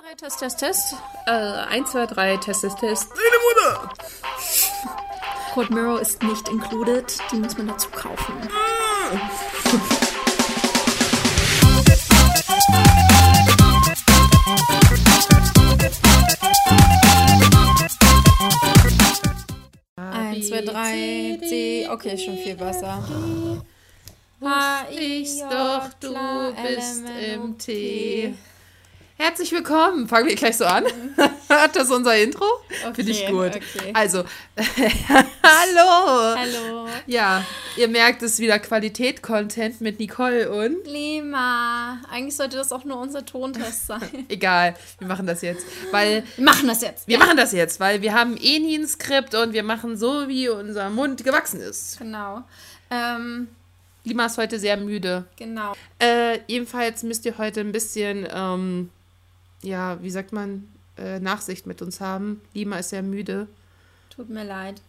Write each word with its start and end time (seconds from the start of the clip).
3, 0.00 0.14
Test, 0.14 0.38
Test, 0.38 0.58
Test. 0.60 0.96
Äh, 1.26 1.30
1, 1.30 1.90
2, 1.90 2.06
3, 2.06 2.36
Test, 2.36 2.60
Test, 2.60 2.78
Test. 2.78 3.08
Deine 3.10 3.74
Mutter! 3.80 3.92
Code 5.54 5.74
Mirror 5.74 6.00
ist 6.00 6.22
nicht 6.22 6.48
included. 6.48 7.18
Die 7.32 7.36
muss 7.36 7.58
man 7.58 7.66
dazu 7.66 7.88
kaufen. 7.90 8.34
Eins, 19.96 20.48
zwei, 20.48 20.60
drei, 20.60 21.40
C. 21.48 21.88
Okay, 21.90 22.16
schon 22.16 22.38
viel 22.38 22.54
besser. 22.54 23.02
Wusste 24.38 25.00
ich's 25.00 25.40
doch, 25.40 25.88
du 25.98 26.14
bist 26.62 27.02
im 27.20 27.58
Tee. 27.58 28.34
Herzlich 29.20 29.50
willkommen. 29.50 30.06
Fangen 30.06 30.28
wir 30.28 30.36
gleich 30.36 30.56
so 30.56 30.64
an. 30.64 30.84
Hat 31.48 31.74
das 31.74 31.90
unser 31.90 32.16
Intro? 32.16 32.44
Finde 32.94 33.10
ich 33.10 33.26
gut. 33.26 33.48
okay. 33.56 33.90
Also, 33.92 34.22
hallo. 35.42 36.36
Hallo. 36.38 36.88
Ja, 37.06 37.44
ihr 37.76 37.88
merkt 37.88 38.22
es 38.22 38.38
wieder 38.38 38.60
Qualität-Content 38.60 39.80
mit 39.80 39.98
Nicole 39.98 40.48
und. 40.52 40.86
Lima. 40.86 42.00
Eigentlich 42.08 42.36
sollte 42.36 42.56
das 42.58 42.70
auch 42.70 42.84
nur 42.84 43.00
unser 43.00 43.26
Tontest 43.26 43.88
sein. 43.88 44.02
Egal, 44.28 44.76
wir 45.00 45.08
machen 45.08 45.26
das 45.26 45.42
jetzt. 45.42 45.66
Weil 45.90 46.22
Wir 46.36 46.44
machen 46.44 46.68
das 46.68 46.80
jetzt. 46.82 47.08
wir 47.08 47.18
machen 47.18 47.36
das 47.36 47.50
jetzt, 47.52 47.80
weil 47.80 48.00
wir 48.02 48.14
haben 48.14 48.36
eh 48.36 48.60
nie 48.60 48.78
ein 48.78 48.86
Skript 48.86 49.34
und 49.34 49.52
wir 49.52 49.64
machen 49.64 49.96
so, 49.96 50.28
wie 50.28 50.48
unser 50.48 50.90
Mund 50.90 51.24
gewachsen 51.24 51.60
ist. 51.60 51.98
Genau. 51.98 52.44
Ähm, 52.88 53.48
Lima 54.04 54.26
ist 54.26 54.38
heute 54.38 54.60
sehr 54.60 54.76
müde. 54.76 55.24
genau. 55.36 55.72
Äh, 55.98 56.38
jedenfalls 56.46 57.02
müsst 57.02 57.26
ihr 57.26 57.36
heute 57.36 57.60
ein 57.60 57.72
bisschen, 57.72 58.26
ähm, 58.32 58.90
ja, 59.62 60.02
wie 60.02 60.10
sagt 60.10 60.32
man, 60.32 60.68
äh, 60.96 61.20
Nachsicht 61.20 61.66
mit 61.66 61.82
uns 61.82 62.00
haben. 62.00 62.40
Lima 62.54 62.78
ist 62.78 62.90
sehr 62.90 63.02
müde. 63.02 63.46
Tut 64.10 64.28
mir 64.30 64.44
leid. 64.44 64.80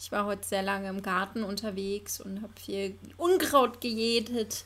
Ich 0.00 0.12
war 0.12 0.26
heute 0.26 0.46
sehr 0.46 0.62
lange 0.62 0.88
im 0.88 1.02
Garten 1.02 1.42
unterwegs 1.42 2.20
und 2.20 2.40
habe 2.42 2.52
viel 2.58 2.94
Unkraut 3.16 3.80
gejätet. 3.80 4.64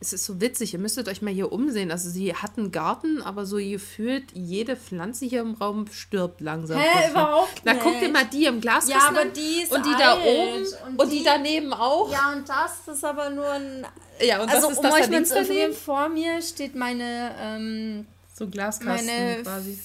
Es 0.00 0.12
ist 0.12 0.24
so 0.26 0.40
witzig, 0.40 0.72
ihr 0.74 0.78
müsstet 0.78 1.08
euch 1.08 1.22
mal 1.22 1.32
hier 1.32 1.50
umsehen. 1.52 1.90
Also 1.90 2.08
sie 2.10 2.32
hat 2.34 2.56
einen 2.56 2.70
Garten, 2.70 3.20
aber 3.22 3.46
so 3.46 3.56
gefühlt 3.56 4.24
jede 4.32 4.76
Pflanze 4.76 5.26
hier 5.26 5.40
im 5.40 5.54
Raum 5.54 5.86
stirbt 5.90 6.40
langsam. 6.40 6.78
Hä, 6.78 7.10
überhaupt 7.10 7.62
Na, 7.64 7.72
nicht. 7.72 7.82
guck 7.82 7.98
dir 8.00 8.08
mal 8.08 8.24
die 8.26 8.44
im 8.46 8.60
Glas 8.60 8.88
Ja, 8.88 9.08
aber 9.08 9.24
die 9.24 9.62
ist 9.62 9.72
Und 9.72 9.84
die 9.86 9.92
da 9.98 10.14
alt. 10.14 10.24
oben 10.24 10.66
Und 10.92 10.98
und, 11.00 11.12
die, 11.12 11.18
die- 11.18 11.24
daneben 11.24 11.72
auch. 11.72 12.10
Ja, 12.12 12.32
und 12.32 12.48
das 12.48 12.86
ist 12.96 13.04
aber 13.04 13.30
nur 13.30 13.48
ein. 13.50 13.86
Ja, 14.20 14.40
und 14.42 14.48
also, 14.50 14.68
das 14.68 14.72
ist 14.72 14.76
um 14.78 14.82
das 14.84 14.94
euch 14.94 15.06
da 15.06 15.10
mal 15.10 15.24
zu 15.26 15.38
informieren, 15.38 15.72
vor 15.72 16.08
mir 16.08 16.42
steht 16.42 16.74
meine, 16.76 17.34
ähm, 17.40 18.06
So 18.38 18.44
ein 18.44 18.50
Glaskasten 18.50 19.06
meine 19.06 19.42
quasi. 19.42 19.78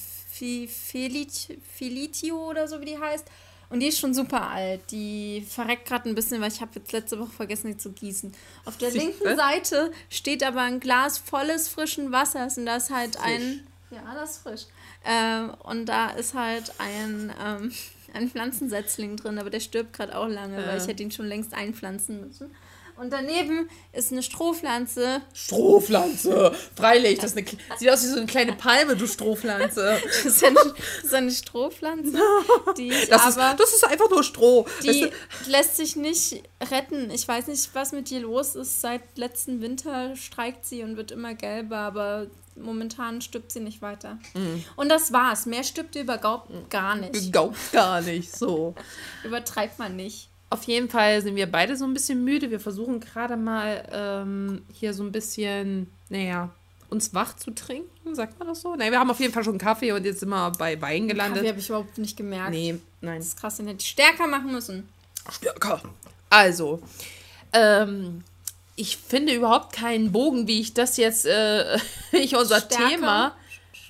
Felitio 1.78 2.50
oder 2.50 2.68
so, 2.68 2.80
wie 2.82 2.86
die 2.86 2.98
heißt. 2.98 3.26
Und 3.70 3.80
die 3.80 3.88
ist 3.88 4.00
schon 4.00 4.14
super 4.14 4.50
alt. 4.50 4.82
Die 4.92 5.46
verreckt 5.50 5.88
gerade 5.88 6.08
ein 6.08 6.14
bisschen, 6.14 6.40
weil 6.42 6.52
ich 6.52 6.62
habe 6.62 6.72
jetzt 6.76 6.92
letzte 6.92 7.20
Woche 7.20 7.32
vergessen, 7.32 7.68
die 7.72 7.78
zu 7.78 7.92
gießen. 7.92 8.32
Auf 8.66 8.78
der 8.78 8.92
linken 8.92 9.36
Seite 9.36 9.92
steht 10.10 10.44
aber 10.44 10.62
ein 10.62 10.80
Glas 10.80 11.18
volles 11.18 11.68
frischen 11.68 12.12
Wassers 12.12 12.58
und 12.58 12.68
da 12.68 12.76
ist 12.76 12.92
halt 12.92 13.18
ein. 13.20 13.62
Ja, 13.90 14.14
das 14.14 14.32
ist 14.32 14.38
frisch. 14.44 14.62
Ähm, 15.06 15.54
und 15.64 15.86
da 15.88 16.10
ist 16.12 16.34
halt 16.36 16.72
ein, 16.80 17.34
ähm, 17.44 17.72
ein 18.14 18.30
Pflanzensetzling 18.30 19.18
drin, 19.18 19.40
aber 19.40 19.50
der 19.50 19.60
stirbt 19.60 19.94
gerade 19.94 20.16
auch 20.18 20.28
lange, 20.28 20.58
weil 20.58 20.78
Ja. 20.78 20.78
ich 20.78 20.88
hätte 20.88 21.02
ihn 21.02 21.12
schon 21.12 21.26
längst 21.26 21.54
einpflanzen 21.56 22.28
müssen. 22.28 22.52
Und 22.96 23.12
daneben 23.12 23.70
ist 23.92 24.12
eine 24.12 24.22
Strohpflanze. 24.24 25.22
Strohpflanze. 25.34 26.54
Freilich, 26.76 27.20
das 27.20 27.32
ist 27.32 27.38
eine, 27.38 27.48
sieht 27.78 27.90
aus 27.90 28.04
wie 28.04 28.08
so 28.08 28.18
eine 28.18 28.26
kleine 28.26 28.54
Palme, 28.54 28.96
du 28.96 29.08
Strohpflanze. 29.08 30.00
Das 30.24 30.26
ist 30.26 30.44
eine, 30.44 30.56
das 30.56 31.04
ist 31.04 31.14
eine 31.14 31.32
Strohpflanze, 31.32 32.18
die 32.78 32.90
ich 32.90 33.10
Das 33.10 33.28
ist, 33.28 33.38
aber 33.38 33.56
das 33.58 33.74
ist 33.74 33.84
einfach 33.84 34.10
nur 34.10 34.24
Stroh. 34.24 34.66
die 34.84 34.88
Weißt 34.88 35.02
du, 35.02 35.52
lässt 35.52 35.78
sich 35.78 35.96
nicht 35.96 36.44
retten. 36.72 37.10
Ich 37.12 37.28
weiß 37.28 37.48
nicht, 37.48 37.74
was 37.74 37.92
mit 37.92 38.10
ihr 38.12 38.22
los 38.22 38.56
ist. 38.56 38.82
Seit 38.82 39.02
letzten 39.18 39.62
Winter 39.62 40.16
streikt 40.16 40.66
sie 40.66 40.84
und 40.84 40.98
wird 40.98 41.12
immer 41.12 41.34
gelber, 41.34 41.78
aber 41.78 42.28
momentan 42.56 43.22
stirbt 43.22 43.52
sie 43.52 43.60
nicht 43.60 43.82
weiter. 43.82 44.20
Mhm. 44.34 44.64
Und 44.76 44.90
das 44.90 45.12
war's. 45.12 45.46
Mehr 45.46 45.64
stirbt 45.64 45.96
überhaupt 45.96 46.70
gar 46.70 46.96
nicht. 46.96 47.32
Glaubt 47.32 47.72
gar 47.72 48.02
nicht 48.02 48.36
so. 48.36 48.76
Übertreibt 49.24 49.80
man 49.80 49.96
nicht. 49.96 50.30
Auf 50.54 50.66
jeden 50.66 50.88
Fall 50.88 51.20
sind 51.24 51.36
wir 51.36 51.52
beide 51.52 51.76
so 51.76 51.84
ein 51.84 51.96
bisschen 51.96 52.24
müde. 52.24 52.52
Wir 52.52 52.60
versuchen 52.60 53.00
gerade 53.00 53.38
mal 53.38 53.90
ähm, 53.92 54.62
hier 54.72 54.94
so 54.94 55.02
ein 55.02 55.12
bisschen, 55.12 55.92
naja, 56.10 56.52
uns 56.92 57.12
wach 57.16 57.36
zu 57.36 57.50
trinken, 57.56 58.14
sagt 58.14 58.38
man 58.38 58.48
das 58.48 58.62
so? 58.62 58.76
Nein, 58.76 58.92
wir 58.92 59.00
haben 59.00 59.10
auf 59.10 59.20
jeden 59.20 59.34
Fall 59.34 59.44
schon 59.44 59.58
Kaffee 59.58 59.94
und 59.94 60.06
jetzt 60.06 60.20
sind 60.20 60.30
wir 60.30 60.52
bei 60.52 60.80
Wein 60.80 61.08
gelandet. 61.08 61.38
Kaffee 61.38 61.50
habe 61.50 61.60
ich 61.60 61.70
überhaupt 61.70 61.98
nicht 61.98 62.16
gemerkt. 62.16 62.52
Nee, 62.52 62.76
nein. 63.02 63.18
Das 63.18 63.30
ist 63.30 63.40
krass, 63.40 63.58
den 63.58 63.66
hätte 63.66 63.80
ich 63.80 63.90
stärker 63.90 64.28
machen 64.28 64.52
müssen. 64.52 64.88
Stärker. 65.32 65.82
Also, 66.30 66.84
ähm, 67.52 68.24
ich 68.76 68.98
finde 68.98 69.34
überhaupt 69.34 69.74
keinen 69.74 70.12
Bogen, 70.12 70.48
wie 70.48 70.60
ich 70.60 70.76
das 70.76 70.98
jetzt, 70.98 71.26
äh, 71.26 71.80
ich 72.12 72.36
unser 72.36 72.62
Stärker? 72.62 72.90
Thema 72.90 73.36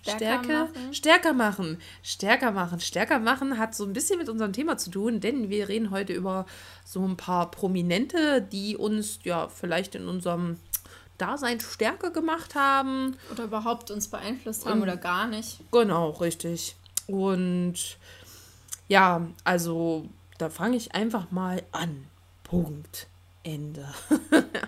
Stärker 0.03 0.43
Stärke, 0.43 0.53
machen? 0.53 0.93
stärker 0.93 1.33
machen, 1.33 1.77
stärker 2.03 2.51
machen, 2.51 2.79
stärker 2.81 3.19
machen 3.19 3.57
hat 3.57 3.73
so 3.73 3.85
ein 3.85 3.93
bisschen 3.93 4.19
mit 4.19 4.27
unserem 4.27 4.51
Thema 4.51 4.77
zu 4.77 4.91
tun, 4.91 5.21
denn 5.21 5.49
wir 5.49 5.69
reden 5.69 5.91
heute 5.91 6.11
über 6.11 6.45
so 6.83 7.05
ein 7.07 7.15
paar 7.15 7.49
Prominente, 7.49 8.41
die 8.41 8.75
uns 8.75 9.19
ja 9.23 9.47
vielleicht 9.47 9.95
in 9.95 10.09
unserem 10.09 10.57
Dasein 11.17 11.61
stärker 11.61 12.11
gemacht 12.11 12.53
haben. 12.55 13.15
Oder 13.31 13.45
überhaupt 13.45 13.91
uns 13.91 14.09
beeinflusst 14.09 14.65
haben 14.65 14.81
oder 14.81 14.97
gar 14.97 15.25
nicht. 15.27 15.59
Genau, 15.71 16.09
richtig. 16.09 16.75
Und 17.07 17.97
ja, 18.89 19.25
also 19.45 20.09
da 20.37 20.49
fange 20.49 20.75
ich 20.75 20.93
einfach 20.93 21.31
mal 21.31 21.63
an. 21.71 22.07
Punkt. 22.43 23.07
Ende. 23.43 23.85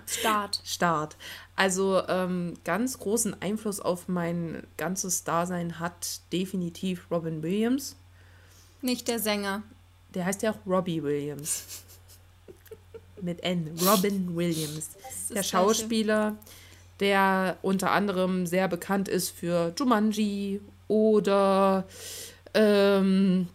Start. 0.05 0.61
Start. 0.65 1.15
Also 1.55 2.01
ähm, 2.07 2.55
ganz 2.63 2.99
großen 2.99 3.41
Einfluss 3.41 3.79
auf 3.79 4.07
mein 4.07 4.63
ganzes 4.77 5.23
Dasein 5.23 5.79
hat 5.79 6.19
definitiv 6.31 7.09
Robin 7.09 7.41
Williams. 7.41 7.95
Nicht 8.81 9.07
der 9.07 9.19
Sänger. 9.19 9.63
Der 10.13 10.25
heißt 10.25 10.43
ja 10.43 10.51
auch 10.51 10.57
Robbie 10.67 11.01
Williams. 11.01 11.63
Mit 13.21 13.43
N. 13.43 13.71
Robin 13.85 14.35
Williams. 14.35 14.89
Der. 15.33 15.43
Schauspieler, 15.43 16.35
der 16.99 17.57
unter 17.61 17.91
anderem 17.91 18.45
sehr 18.45 18.67
bekannt 18.67 19.07
ist 19.07 19.29
für 19.29 19.73
Jumanji 19.77 20.61
oder 20.87 21.85
ähm, 22.53 23.47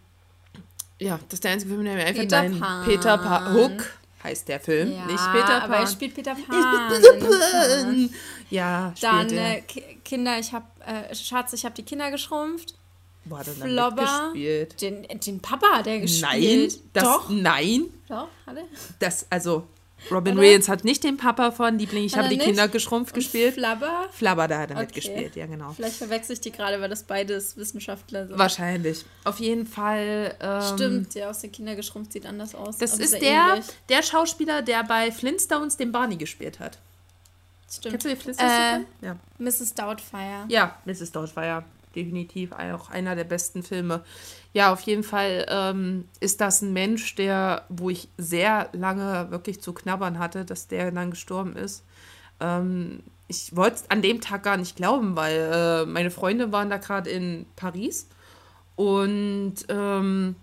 ja, 0.99 1.19
das 1.29 1.35
ist 1.35 1.43
der 1.43 1.51
einzige 1.51 1.73
Film, 1.73 1.85
der 1.85 1.95
mir 1.95 2.05
einfällt. 2.05 2.29
Peter 2.29 2.49
Pan. 2.59 2.85
Peter 2.85 3.17
Pan. 3.17 3.53
Hook 3.53 4.00
heißt 4.23 4.47
der 4.47 4.59
Film, 4.59 4.91
Ja, 4.91 5.05
nicht 5.05 5.31
Peter 5.31 5.45
Pan. 5.45 5.61
aber 5.63 5.77
er 5.77 5.87
spielt 5.87 6.13
Peter 6.15 6.35
Pan. 6.35 6.89
Peter 6.89 7.13
in 7.13 7.19
dem 7.19 7.29
Pan. 7.29 8.09
Ja, 8.49 8.93
Dann 9.01 9.29
äh, 9.31 9.61
Ki- 9.61 9.99
Kinder, 10.03 10.37
ich 10.39 10.51
hab, 10.53 10.63
äh, 10.87 11.13
Schatz, 11.15 11.53
ich 11.53 11.63
habe 11.65 11.75
die 11.75 11.83
Kinder 11.83 12.11
geschrumpft. 12.11 12.75
Er 13.29 13.43
dann 13.43 13.55
Flobber. 13.55 14.31
mitgespielt? 14.33 14.81
Den, 14.81 15.07
den 15.19 15.39
Papa 15.39 15.67
hat 15.77 15.87
er 15.87 15.93
Nein, 15.93 16.01
gespielt. 16.01 16.79
das, 16.93 17.03
Doch, 17.03 17.29
nein, 17.29 17.85
doch, 18.09 18.27
er. 18.47 18.63
das, 18.99 19.27
also 19.29 19.67
Robin 20.09 20.33
Oder? 20.33 20.41
Williams 20.41 20.67
hat 20.67 20.83
nicht 20.83 21.03
den 21.03 21.17
Papa 21.17 21.51
von 21.51 21.77
Liebling, 21.77 22.03
ich 22.05 22.17
habe 22.17 22.27
die 22.27 22.35
nicht? 22.37 22.45
Kinder 22.47 22.67
geschrumpft 22.67 23.13
gespielt. 23.13 23.53
Flabber. 23.53 24.07
Flabber, 24.11 24.47
da 24.47 24.59
hat 24.59 24.71
er 24.71 24.77
Okay. 24.77 24.85
mitgespielt, 24.85 25.35
ja 25.35 25.45
genau. 25.45 25.71
Vielleicht 25.73 25.95
verwechsel 25.97 26.33
ich 26.33 26.41
die 26.41 26.51
gerade, 26.51 26.81
weil 26.81 26.89
das 26.89 27.03
beides 27.03 27.55
Wissenschaftler 27.55 28.27
sind. 28.27 28.37
Wahrscheinlich. 28.39 29.05
Auf 29.25 29.39
jeden 29.39 29.67
Fall. 29.67 30.35
Ähm, 30.41 30.61
Stimmt, 30.73 31.15
der 31.15 31.29
aus 31.29 31.39
den 31.39 31.51
Kindern 31.51 31.75
geschrumpft 31.75 32.13
sieht 32.13 32.25
anders 32.25 32.55
aus. 32.55 32.77
Das 32.77 32.93
aber 32.93 33.03
ist 33.03 33.21
der, 33.21 33.47
ähnlich. 33.53 33.65
der 33.89 34.01
Schauspieler, 34.03 34.61
der 34.63 34.83
bei 34.83 35.11
Flintstones 35.11 35.77
den 35.77 35.91
Barney 35.91 36.15
gespielt 36.17 36.59
hat. 36.59 36.79
Stimmt. 37.71 37.91
Kennst 37.93 38.05
du 38.05 38.09
die 38.09 38.15
Flintstones? 38.15 38.53
Äh, 39.01 39.05
ja. 39.05 39.15
Mrs. 39.37 39.73
Doubtfire. 39.75 40.45
ja, 40.49 40.77
Mrs. 40.85 41.11
Doubtfire. 41.11 41.63
Definitiv 41.95 42.51
auch 42.53 42.89
einer 42.89 43.15
der 43.15 43.23
besten 43.23 43.63
Filme. 43.63 44.03
Ja, 44.53 44.71
auf 44.71 44.81
jeden 44.81 45.03
Fall 45.03 45.45
ähm, 45.49 46.05
ist 46.19 46.41
das 46.41 46.61
ein 46.61 46.73
Mensch, 46.73 47.15
der, 47.15 47.65
wo 47.69 47.89
ich 47.89 48.07
sehr 48.17 48.69
lange 48.73 49.27
wirklich 49.29 49.61
zu 49.61 49.73
knabbern 49.73 50.19
hatte, 50.19 50.45
dass 50.45 50.67
der 50.67 50.91
dann 50.91 51.11
gestorben 51.11 51.55
ist. 51.55 51.83
Ähm, 52.39 53.03
ich 53.27 53.55
wollte 53.55 53.77
es 53.77 53.89
an 53.89 54.01
dem 54.01 54.19
Tag 54.19 54.43
gar 54.43 54.57
nicht 54.57 54.75
glauben, 54.75 55.15
weil 55.15 55.51
äh, 55.53 55.85
meine 55.85 56.11
Freunde 56.11 56.51
waren 56.51 56.69
da 56.69 56.77
gerade 56.77 57.09
in 57.09 57.45
Paris 57.55 58.07
und 58.75 59.55
ähm, 59.69 60.35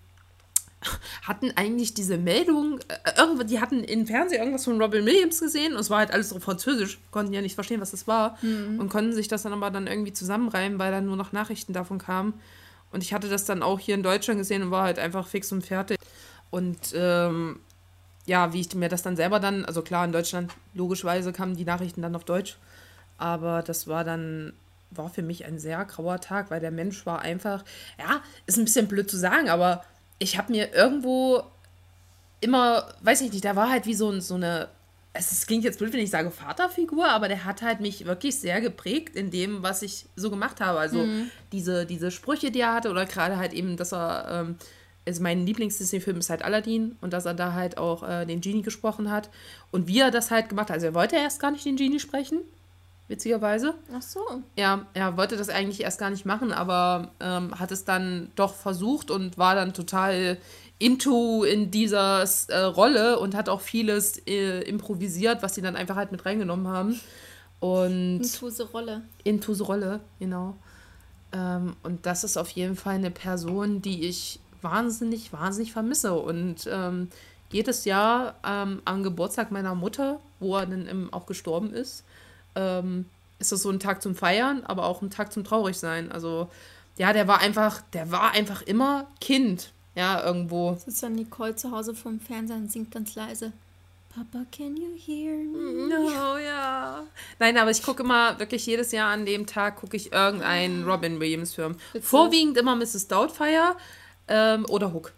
hatten 1.22 1.52
eigentlich 1.56 1.94
diese 1.94 2.18
Meldung, 2.18 2.80
äh, 2.88 3.44
die 3.44 3.60
hatten 3.60 3.82
im 3.84 4.06
Fernsehen 4.06 4.40
irgendwas 4.40 4.64
von 4.64 4.80
Robin 4.80 5.04
Williams 5.04 5.40
gesehen 5.40 5.74
und 5.74 5.80
es 5.80 5.90
war 5.90 5.98
halt 5.98 6.12
alles 6.12 6.28
so 6.28 6.38
französisch, 6.38 6.98
konnten 7.10 7.32
ja 7.32 7.42
nicht 7.42 7.54
verstehen, 7.54 7.80
was 7.80 7.90
das 7.90 8.06
war 8.06 8.38
und 8.42 8.88
konnten 8.88 9.12
sich 9.12 9.28
das 9.28 9.42
dann 9.42 9.52
aber 9.52 9.70
dann 9.70 9.86
irgendwie 9.86 10.12
zusammenreimen, 10.12 10.78
weil 10.78 10.92
dann 10.92 11.06
nur 11.06 11.16
noch 11.16 11.32
Nachrichten 11.32 11.72
davon 11.72 11.98
kamen. 11.98 12.34
Und 12.90 13.02
ich 13.02 13.12
hatte 13.12 13.28
das 13.28 13.44
dann 13.44 13.62
auch 13.62 13.78
hier 13.78 13.94
in 13.94 14.02
Deutschland 14.02 14.38
gesehen 14.38 14.62
und 14.62 14.70
war 14.70 14.84
halt 14.84 14.98
einfach 14.98 15.26
fix 15.26 15.52
und 15.52 15.66
fertig. 15.66 15.98
Und 16.50 16.78
ähm, 16.94 17.60
ja, 18.24 18.52
wie 18.52 18.60
ich 18.60 18.74
mir 18.74 18.88
das 18.88 19.02
dann 19.02 19.16
selber 19.16 19.40
dann, 19.40 19.64
also 19.64 19.82
klar, 19.82 20.04
in 20.04 20.12
Deutschland 20.12 20.52
logischerweise 20.74 21.32
kamen 21.32 21.56
die 21.56 21.64
Nachrichten 21.64 22.02
dann 22.02 22.14
auf 22.14 22.24
Deutsch, 22.24 22.56
aber 23.18 23.62
das 23.62 23.88
war 23.88 24.04
dann 24.04 24.52
war 24.90 25.10
für 25.10 25.22
mich 25.22 25.44
ein 25.44 25.58
sehr 25.58 25.84
grauer 25.84 26.20
Tag, 26.20 26.50
weil 26.50 26.60
der 26.60 26.70
Mensch 26.70 27.04
war 27.04 27.20
einfach, 27.20 27.64
ja, 27.98 28.22
ist 28.46 28.56
ein 28.56 28.64
bisschen 28.64 28.88
blöd 28.88 29.10
zu 29.10 29.18
sagen, 29.18 29.50
aber 29.50 29.84
ich 30.18 30.36
habe 30.38 30.52
mir 30.52 30.74
irgendwo 30.74 31.42
immer, 32.40 32.88
weiß 33.02 33.20
ich 33.22 33.32
nicht, 33.32 33.44
da 33.44 33.56
war 33.56 33.70
halt 33.70 33.86
wie 33.86 33.94
so, 33.94 34.18
so 34.20 34.34
eine, 34.34 34.68
es 35.12 35.46
klingt 35.46 35.64
jetzt 35.64 35.78
blöd, 35.78 35.92
wenn 35.92 36.00
ich 36.00 36.10
sage 36.10 36.30
Vaterfigur, 36.30 37.08
aber 37.08 37.28
der 37.28 37.44
hat 37.44 37.62
halt 37.62 37.80
mich 37.80 38.04
wirklich 38.04 38.38
sehr 38.38 38.60
geprägt 38.60 39.16
in 39.16 39.30
dem, 39.30 39.62
was 39.62 39.82
ich 39.82 40.06
so 40.16 40.30
gemacht 40.30 40.60
habe. 40.60 40.78
Also 40.78 40.98
mhm. 40.98 41.30
diese, 41.52 41.86
diese 41.86 42.10
Sprüche, 42.10 42.50
die 42.50 42.60
er 42.60 42.74
hatte, 42.74 42.90
oder 42.90 43.06
gerade 43.06 43.36
halt 43.36 43.52
eben, 43.52 43.76
dass 43.76 43.92
er, 43.92 44.28
ähm, 44.30 44.56
also 45.06 45.22
mein 45.22 45.46
Lieblings-Disney-Film 45.46 46.18
ist 46.18 46.30
halt 46.30 46.42
Aladdin 46.42 46.96
und 47.00 47.12
dass 47.12 47.24
er 47.24 47.34
da 47.34 47.54
halt 47.54 47.78
auch 47.78 48.06
äh, 48.06 48.26
den 48.26 48.40
Genie 48.40 48.62
gesprochen 48.62 49.10
hat. 49.10 49.30
Und 49.70 49.88
wie 49.88 50.00
er 50.00 50.10
das 50.10 50.30
halt 50.30 50.48
gemacht 50.50 50.68
hat, 50.68 50.74
also 50.74 50.86
er 50.86 50.94
wollte 50.94 51.16
erst 51.16 51.40
gar 51.40 51.50
nicht 51.50 51.64
den 51.64 51.76
Genie 51.76 51.98
sprechen, 51.98 52.40
witzigerweise. 53.08 53.74
Ach 53.92 54.02
so. 54.02 54.20
Ja, 54.56 54.86
er 54.94 55.16
wollte 55.16 55.36
das 55.36 55.48
eigentlich 55.48 55.82
erst 55.82 55.98
gar 55.98 56.10
nicht 56.10 56.26
machen, 56.26 56.52
aber 56.52 57.12
ähm, 57.20 57.58
hat 57.58 57.72
es 57.72 57.84
dann 57.84 58.30
doch 58.36 58.54
versucht 58.54 59.10
und 59.10 59.38
war 59.38 59.54
dann 59.54 59.72
total 59.72 60.38
into 60.78 61.42
in 61.42 61.70
dieser 61.70 62.22
äh, 62.48 62.58
Rolle 62.58 63.18
und 63.18 63.34
hat 63.34 63.48
auch 63.48 63.60
vieles 63.60 64.18
äh, 64.26 64.60
improvisiert, 64.62 65.42
was 65.42 65.54
sie 65.54 65.62
dann 65.62 65.74
einfach 65.74 65.96
halt 65.96 66.12
mit 66.12 66.24
reingenommen 66.24 66.68
haben. 66.68 67.00
Und 67.60 68.20
into 68.22 68.50
the 68.50 68.62
Rolle. 68.62 69.02
Into 69.24 69.54
the 69.54 69.64
Rolle, 69.64 70.00
genau. 70.20 70.56
Ähm, 71.32 71.74
und 71.82 72.06
das 72.06 72.22
ist 72.24 72.36
auf 72.36 72.50
jeden 72.50 72.76
Fall 72.76 72.94
eine 72.94 73.10
Person, 73.10 73.82
die 73.82 74.06
ich 74.06 74.38
wahnsinnig, 74.62 75.32
wahnsinnig 75.32 75.72
vermisse. 75.72 76.14
Und 76.14 76.68
ähm, 76.70 77.08
jedes 77.50 77.84
Jahr 77.84 78.36
ähm, 78.46 78.82
am 78.84 79.02
Geburtstag 79.02 79.50
meiner 79.50 79.74
Mutter, 79.74 80.20
wo 80.38 80.56
er 80.56 80.66
dann 80.66 81.12
auch 81.12 81.26
gestorben 81.26 81.72
ist, 81.72 82.04
ähm, 82.58 83.06
ist 83.38 83.52
das 83.52 83.62
so 83.62 83.70
ein 83.70 83.80
Tag 83.80 84.02
zum 84.02 84.14
Feiern, 84.14 84.64
aber 84.64 84.84
auch 84.84 85.00
ein 85.00 85.10
Tag 85.10 85.32
zum 85.32 85.44
Traurigsein. 85.44 86.10
Also 86.10 86.50
ja, 86.96 87.12
der 87.12 87.28
war 87.28 87.40
einfach, 87.40 87.80
der 87.92 88.10
war 88.10 88.32
einfach 88.32 88.62
immer 88.62 89.06
Kind. 89.20 89.72
Ja, 89.94 90.22
irgendwo. 90.24 90.76
Sitzt 90.84 91.02
dann 91.02 91.14
Nicole 91.14 91.56
zu 91.56 91.72
Hause 91.72 91.94
vom 91.94 92.20
Fernseher 92.20 92.56
und 92.56 92.70
singt 92.70 92.90
ganz 92.90 93.14
leise. 93.14 93.52
Papa, 94.14 94.44
can 94.50 94.76
you 94.76 94.96
hear 94.96 95.34
me? 95.36 95.88
No, 95.88 96.38
ja. 96.38 97.04
Nein, 97.38 97.56
aber 97.56 97.70
ich 97.70 97.82
gucke 97.82 98.02
immer, 98.02 98.38
wirklich 98.38 98.64
jedes 98.66 98.92
Jahr 98.92 99.10
an 99.10 99.26
dem 99.26 99.46
Tag 99.46 99.76
gucke 99.76 99.96
ich 99.96 100.12
irgendeinen 100.12 100.84
Robin 100.88 101.20
Williams-Film. 101.20 101.76
Vorwiegend 102.00 102.56
immer 102.56 102.74
Mrs. 102.74 103.08
Doubtfire 103.08 103.76
ähm, 104.28 104.64
oder 104.66 104.92
Hook. 104.92 105.12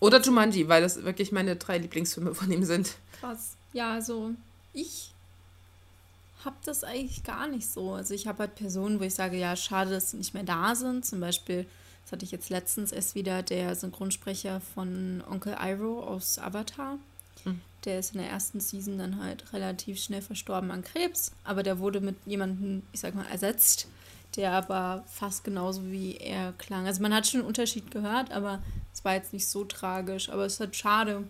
Oder 0.00 0.20
Jumanji, 0.20 0.68
weil 0.68 0.82
das 0.82 1.02
wirklich 1.04 1.32
meine 1.32 1.56
drei 1.56 1.78
Lieblingsfilme 1.78 2.34
von 2.34 2.50
ihm 2.50 2.64
sind. 2.64 2.96
Krass. 3.20 3.56
Ja, 3.72 3.92
also 3.92 4.32
ich 4.72 5.13
habe 6.44 6.56
das 6.64 6.84
eigentlich 6.84 7.24
gar 7.24 7.46
nicht 7.46 7.68
so. 7.68 7.92
Also 7.92 8.14
ich 8.14 8.26
habe 8.26 8.40
halt 8.40 8.54
Personen, 8.54 9.00
wo 9.00 9.04
ich 9.04 9.14
sage, 9.14 9.36
ja, 9.36 9.56
schade, 9.56 9.90
dass 9.90 10.10
sie 10.10 10.16
nicht 10.16 10.34
mehr 10.34 10.42
da 10.42 10.74
sind. 10.74 11.04
Zum 11.04 11.20
Beispiel, 11.20 11.66
das 12.04 12.12
hatte 12.12 12.24
ich 12.24 12.30
jetzt 12.30 12.50
letztens 12.50 12.92
erst 12.92 13.14
wieder, 13.14 13.42
der 13.42 13.74
Synchronsprecher 13.74 14.60
von 14.60 15.22
Onkel 15.30 15.56
Iroh 15.60 16.00
aus 16.00 16.38
Avatar. 16.38 16.98
Mhm. 17.44 17.60
Der 17.84 17.98
ist 17.98 18.14
in 18.14 18.20
der 18.20 18.30
ersten 18.30 18.60
Season 18.60 18.98
dann 18.98 19.22
halt 19.22 19.52
relativ 19.52 20.02
schnell 20.02 20.22
verstorben 20.22 20.70
an 20.70 20.82
Krebs, 20.82 21.32
aber 21.44 21.62
der 21.62 21.78
wurde 21.78 22.00
mit 22.00 22.16
jemandem, 22.24 22.82
ich 22.92 23.00
sag 23.00 23.14
mal, 23.14 23.26
ersetzt, 23.26 23.88
der 24.36 24.52
aber 24.52 25.04
fast 25.06 25.44
genauso 25.44 25.84
wie 25.90 26.16
er 26.16 26.52
klang. 26.58 26.86
Also 26.86 27.02
man 27.02 27.14
hat 27.14 27.26
schon 27.26 27.40
einen 27.40 27.48
Unterschied 27.48 27.90
gehört, 27.90 28.32
aber 28.32 28.62
es 28.92 29.04
war 29.04 29.14
jetzt 29.14 29.32
nicht 29.32 29.48
so 29.48 29.64
tragisch. 29.64 30.28
Aber 30.28 30.46
es 30.46 30.54
ist 30.54 30.60
halt 30.60 30.76
schade. 30.76 31.24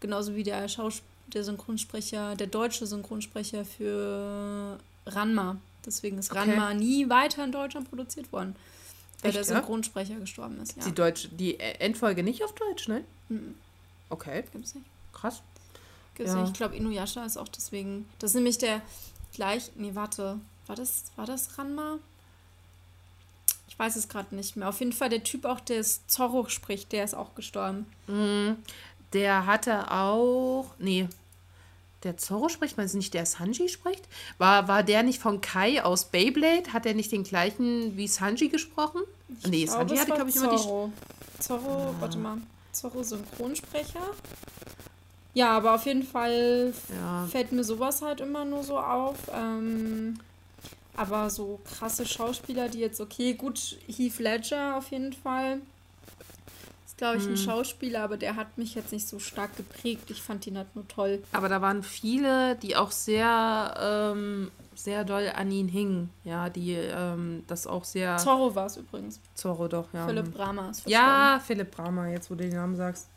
Genauso 0.00 0.34
wie 0.34 0.42
der 0.42 0.68
Schauspieler 0.68 1.13
der 1.28 1.44
Synchronsprecher, 1.44 2.36
der 2.36 2.46
deutsche 2.46 2.86
Synchronsprecher 2.86 3.64
für 3.64 4.78
Ranma. 5.06 5.56
Deswegen 5.84 6.18
ist 6.18 6.30
okay. 6.30 6.40
Ranma 6.40 6.74
nie 6.74 7.08
weiter 7.08 7.44
in 7.44 7.52
Deutschland 7.52 7.88
produziert 7.88 8.32
worden, 8.32 8.56
weil 9.20 9.30
Echt, 9.30 9.36
der 9.36 9.44
Synchronsprecher 9.44 10.14
ja? 10.14 10.20
gestorben 10.20 10.60
ist. 10.60 10.76
Ja. 10.76 10.84
Die, 10.84 10.92
Deutsch, 10.92 11.28
die 11.32 11.60
Endfolge 11.60 12.22
nicht 12.22 12.42
auf 12.42 12.54
Deutsch, 12.54 12.88
ne? 12.88 13.04
Mhm. 13.28 13.54
Okay. 14.08 14.44
Gibt's 14.52 14.74
nicht. 14.74 14.86
Krass. 15.12 15.42
Gibt's 16.14 16.32
ja. 16.32 16.40
nicht. 16.40 16.52
Ich 16.52 16.56
glaube, 16.56 16.76
Inuyasha 16.76 17.24
ist 17.24 17.36
auch 17.36 17.48
deswegen. 17.48 18.08
Das 18.18 18.30
ist 18.30 18.34
nämlich 18.34 18.58
der 18.58 18.80
gleich. 19.34 19.70
Nee, 19.76 19.94
warte. 19.94 20.40
War 20.66 20.76
das, 20.76 21.04
war 21.16 21.26
das 21.26 21.58
Ranma? 21.58 21.98
Ich 23.68 23.78
weiß 23.78 23.96
es 23.96 24.08
gerade 24.08 24.34
nicht 24.34 24.56
mehr. 24.56 24.68
Auf 24.68 24.78
jeden 24.78 24.92
Fall 24.92 25.08
der 25.08 25.24
Typ 25.24 25.44
auch, 25.44 25.60
der 25.60 25.82
Zorro 25.82 26.48
spricht, 26.48 26.92
der 26.92 27.04
ist 27.04 27.14
auch 27.14 27.34
gestorben. 27.34 27.86
Mhm. 28.06 28.56
Der 29.14 29.46
hatte 29.46 29.90
auch. 29.90 30.66
Nee. 30.78 31.08
Der 32.02 32.18
Zorro 32.18 32.50
spricht, 32.50 32.76
meinst 32.76 32.92
du 32.92 32.98
nicht, 32.98 33.14
der 33.14 33.24
Sanji 33.24 33.70
spricht? 33.70 34.06
War, 34.36 34.68
war 34.68 34.82
der 34.82 35.02
nicht 35.02 35.20
von 35.20 35.40
Kai 35.40 35.82
aus 35.82 36.04
Beyblade? 36.04 36.70
Hat 36.74 36.84
er 36.84 36.92
nicht 36.92 37.10
den 37.12 37.22
gleichen 37.22 37.96
wie 37.96 38.08
Sanji 38.08 38.48
gesprochen? 38.48 39.00
Ich 39.40 39.46
nee, 39.46 39.64
glaube, 39.64 39.88
Sanji 39.88 39.96
hatte, 39.96 40.12
glaube 40.12 40.30
ich, 40.30 40.36
immer 40.36 40.50
die. 40.50 41.42
Zorro, 41.42 41.70
ah. 41.70 41.94
warte 42.00 42.18
mal. 42.18 42.38
Zorro 42.72 43.02
Synchronsprecher. 43.02 44.10
Ja, 45.32 45.56
aber 45.56 45.74
auf 45.74 45.86
jeden 45.86 46.02
Fall 46.02 46.74
ja. 46.94 47.26
fällt 47.30 47.52
mir 47.52 47.64
sowas 47.64 48.02
halt 48.02 48.20
immer 48.20 48.44
nur 48.44 48.62
so 48.62 48.78
auf. 48.78 49.16
Ähm, 49.32 50.18
aber 50.96 51.30
so 51.30 51.60
krasse 51.64 52.06
Schauspieler, 52.06 52.68
die 52.68 52.80
jetzt, 52.80 53.00
okay, 53.00 53.34
gut, 53.34 53.78
Heath 53.86 54.18
Ledger 54.18 54.76
auf 54.76 54.90
jeden 54.90 55.12
Fall 55.12 55.60
ist, 56.94 56.98
glaube 56.98 57.16
ich, 57.16 57.24
ein 57.24 57.30
hm. 57.30 57.36
Schauspieler, 57.36 58.02
aber 58.02 58.16
der 58.16 58.36
hat 58.36 58.56
mich 58.56 58.74
jetzt 58.74 58.92
nicht 58.92 59.08
so 59.08 59.18
stark 59.18 59.56
geprägt. 59.56 60.10
Ich 60.10 60.22
fand 60.22 60.46
ihn 60.46 60.56
halt 60.56 60.74
nur 60.74 60.86
toll. 60.86 61.22
Aber 61.32 61.48
da 61.48 61.60
waren 61.60 61.82
viele, 61.82 62.56
die 62.56 62.76
auch 62.76 62.92
sehr, 62.92 63.74
ähm, 64.14 64.50
sehr 64.74 65.04
doll 65.04 65.30
an 65.34 65.50
ihn 65.50 65.68
hingen. 65.68 66.10
Ja, 66.22 66.48
die 66.48 66.72
ähm, 66.72 67.42
das 67.48 67.66
auch 67.66 67.84
sehr. 67.84 68.16
Zorro 68.18 68.54
war 68.54 68.66
es 68.66 68.76
übrigens. 68.76 69.20
Zorro 69.34 69.66
doch, 69.66 69.92
ja. 69.92 70.06
Philipp 70.06 70.32
Brahma 70.32 70.70
ist 70.70 70.88
Ja, 70.88 71.42
Philipp 71.44 71.72
Brahma, 71.72 72.08
jetzt 72.08 72.30
wo 72.30 72.34
du 72.34 72.44
den 72.44 72.54
Namen 72.54 72.76
sagst. 72.76 73.08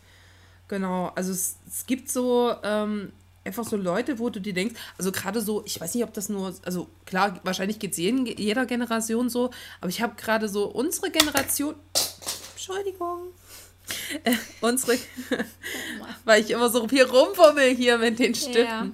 Genau, 0.67 1.11
also 1.15 1.31
es, 1.31 1.57
es 1.65 1.85
gibt 1.85 2.09
so 2.09 2.53
ähm, 2.63 3.13
einfach 3.45 3.63
so 3.63 3.77
Leute, 3.77 4.19
wo 4.19 4.29
du 4.29 4.41
dir 4.41 4.53
denkst, 4.53 4.75
also 4.97 5.11
gerade 5.11 5.39
so, 5.39 5.63
ich 5.65 5.79
weiß 5.79 5.93
nicht, 5.95 6.03
ob 6.03 6.13
das 6.13 6.27
nur, 6.27 6.53
also 6.65 6.87
klar, 7.05 7.39
wahrscheinlich 7.43 7.79
geht 7.79 7.91
es 7.93 7.97
jeder 7.97 8.65
Generation 8.65 9.29
so, 9.29 9.51
aber 9.79 9.89
ich 9.89 10.01
habe 10.01 10.15
gerade 10.17 10.49
so 10.49 10.65
unsere 10.65 11.09
Generation, 11.09 11.75
Entschuldigung, 12.53 13.27
äh, 14.23 14.33
unsere, 14.61 14.97
weil 16.25 16.41
ich 16.41 16.51
immer 16.51 16.69
so 16.69 16.87
hier 16.89 17.09
rumfummel 17.09 17.75
hier 17.75 17.97
mit 17.97 18.19
den 18.19 18.35
Stiften. 18.35 18.63
Ja. 18.63 18.87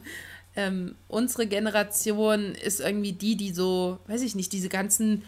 Ähm, 0.56 0.96
unsere 1.08 1.48
Generation 1.48 2.54
ist 2.54 2.80
irgendwie 2.80 3.14
die, 3.14 3.36
die 3.36 3.54
so, 3.54 3.98
weiß 4.08 4.22
ich 4.22 4.36
nicht, 4.36 4.54
diese 4.54 4.70
ganzen 4.70 5.24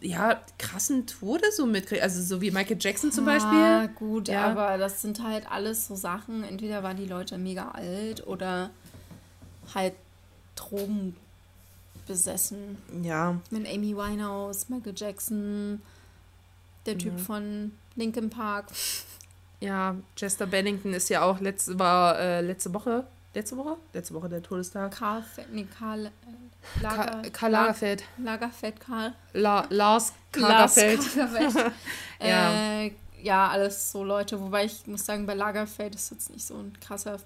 ja, 0.00 0.40
krassen 0.58 1.06
Tode 1.06 1.50
so 1.52 1.66
mitkriegt. 1.66 2.02
Also 2.02 2.22
so 2.22 2.40
wie 2.40 2.50
Michael 2.50 2.78
Jackson 2.80 3.12
zum 3.12 3.24
Beispiel. 3.24 3.58
Ja, 3.58 3.86
gut, 3.86 4.28
ja. 4.28 4.46
aber 4.46 4.78
das 4.78 5.02
sind 5.02 5.22
halt 5.22 5.50
alles 5.50 5.88
so 5.88 5.96
Sachen. 5.96 6.44
Entweder 6.44 6.82
waren 6.82 6.96
die 6.96 7.06
Leute 7.06 7.38
mega 7.38 7.70
alt 7.70 8.26
oder 8.26 8.70
halt 9.74 9.94
Drogen 10.54 11.16
besessen. 12.06 12.78
Ja. 13.02 13.40
Mit 13.50 13.66
Amy 13.66 13.96
Winehouse, 13.96 14.68
Michael 14.68 14.94
Jackson, 14.96 15.82
der 16.86 16.96
Typ 16.96 17.18
ja. 17.18 17.24
von 17.24 17.72
Linkin 17.98 18.30
Park. 18.30 18.66
Ja, 19.60 19.96
Chester 20.16 20.46
Bennington 20.46 20.94
ist 20.94 21.08
ja 21.10 21.22
auch 21.22 21.40
letzte, 21.40 21.78
war 21.78 22.18
äh, 22.18 22.40
letzte 22.40 22.72
Woche, 22.72 23.04
letzte 23.34 23.56
Woche? 23.56 23.76
Letzte 23.92 24.14
Woche 24.14 24.28
der 24.28 24.42
Todestag. 24.42 24.92
Karl, 24.92 25.24
nee, 25.52 25.66
Karl, 25.78 26.06
äh, 26.06 26.80
Lager, 26.80 27.04
Ka 27.04 27.30
Karl 27.32 27.52
Lagerfeld. 27.52 28.04
Lagerfeld, 28.18 28.80
Karl. 28.80 29.12
La 29.32 29.66
Lars 29.68 30.12
Lagerfeld. 30.34 31.00
ja. 32.22 32.82
Äh, 32.82 32.92
ja, 33.20 33.48
alles 33.48 33.90
so 33.90 34.04
Leute, 34.04 34.40
wobei 34.40 34.64
ich 34.64 34.86
muss 34.86 35.04
sagen, 35.04 35.26
bei 35.26 35.34
Lagerfeld 35.34 35.96
ist 35.96 36.12
jetzt 36.12 36.30
nicht 36.30 36.46
so 36.46 36.54
ein 36.54 36.78
krasser 36.80 37.18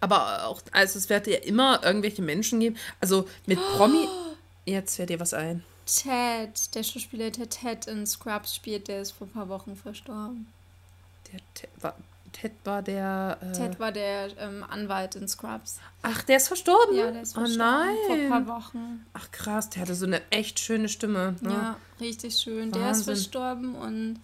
aber 0.00 0.46
auch, 0.46 0.60
also 0.72 0.98
es 0.98 1.08
wird 1.08 1.28
ja 1.28 1.38
immer 1.38 1.82
irgendwelche 1.84 2.22
Menschen 2.22 2.60
geben. 2.60 2.76
Also 3.00 3.28
mit 3.46 3.58
Promi. 3.76 4.08
Jetzt 4.64 4.96
fällt 4.96 5.10
dir 5.10 5.20
was 5.20 5.34
ein. 5.34 5.64
Ted, 5.86 6.74
der 6.74 6.82
Schauspieler, 6.82 7.30
der 7.30 7.48
Ted 7.48 7.86
in 7.86 8.06
Scrubs 8.06 8.54
spielt, 8.54 8.88
der 8.88 9.02
ist 9.02 9.12
vor 9.12 9.26
ein 9.26 9.30
paar 9.30 9.48
Wochen 9.48 9.76
verstorben. 9.76 10.46
Der 11.32 11.40
Ted 11.54 11.70
war, 11.80 11.94
Ted 12.32 12.52
war 12.64 12.82
der. 12.82 13.38
Äh 13.40 13.52
Ted 13.52 13.80
war 13.80 13.92
der 13.92 14.36
ähm, 14.38 14.64
Anwalt 14.68 15.16
in 15.16 15.28
Scrubs. 15.28 15.80
Ach, 16.02 16.22
der 16.22 16.36
ist 16.36 16.48
verstorben? 16.48 16.96
Ja, 16.96 17.10
der 17.10 17.22
ist 17.22 17.34
verstorben. 17.34 17.60
Oh 17.60 17.64
nein. 17.64 17.96
Vor 18.06 18.16
ein 18.16 18.46
paar 18.46 18.56
Wochen. 18.58 19.06
Ach 19.12 19.30
krass, 19.30 19.70
der 19.70 19.82
hatte 19.82 19.94
so 19.94 20.06
eine 20.06 20.22
echt 20.30 20.60
schöne 20.60 20.88
Stimme. 20.88 21.36
Ne? 21.40 21.50
Ja, 21.50 21.76
richtig 22.00 22.34
schön. 22.36 22.72
Wahnsinn. 22.72 22.80
Der 22.80 22.90
ist 22.90 23.04
verstorben 23.04 23.74
und 23.74 24.20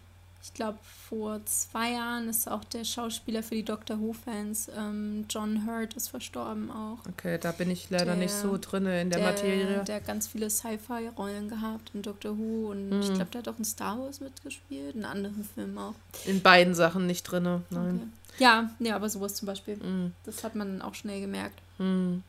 ich 0.49 0.55
glaube, 0.55 0.79
vor 1.09 1.45
zwei 1.45 1.93
Jahren 1.93 2.29
ist 2.29 2.51
auch 2.51 2.65
der 2.65 2.85
Schauspieler 2.85 3.43
für 3.43 3.55
die 3.55 3.65
Doctor 3.65 4.01
Who-Fans, 4.01 4.71
ähm, 4.77 5.27
John 5.29 5.67
Hurt, 5.67 5.93
ist 5.95 6.09
verstorben 6.09 6.71
auch. 6.71 6.99
Okay, 7.07 7.39
da 7.39 7.53
bin 7.53 7.71
ich 7.71 7.91
leider 7.91 8.07
der, 8.07 8.17
nicht 8.17 8.33
so 8.33 8.57
drin 8.57 8.87
in 8.87 9.11
der, 9.11 9.21
der, 9.21 9.29
Materie. 9.29 9.85
Der 9.85 9.97
hat 9.97 10.07
ganz 10.07 10.27
viele 10.27 10.49
Sci-Fi-Rollen 10.49 11.51
gehabt 11.51 11.91
in 11.93 12.01
Doctor 12.01 12.39
Who 12.39 12.71
und 12.71 12.89
mhm. 12.89 13.01
ich 13.01 13.13
glaube, 13.13 13.27
der 13.27 13.41
hat 13.43 13.49
auch 13.49 13.59
in 13.59 13.65
Star 13.65 13.99
Wars 13.99 14.21
mitgespielt, 14.21 14.95
in 14.95 15.05
anderen 15.05 15.47
Filmen 15.55 15.77
auch. 15.77 15.95
In 16.25 16.41
beiden 16.41 16.75
Sachen 16.75 17.07
nicht 17.07 17.25
drin, 17.25 17.43
nein. 17.43 17.63
Okay. 17.71 18.43
Ja, 18.43 18.71
ja, 18.79 18.97
aber 18.97 19.11
sowas 19.11 19.35
zum 19.35 19.47
Beispiel. 19.47 19.77
Mhm. 19.77 20.15
Das 20.25 20.45
hat 20.45 20.55
man 20.55 20.81
auch 20.81 20.95
schnell 20.95 21.21
gemerkt. 21.21 21.61
Mhm. 21.77 22.23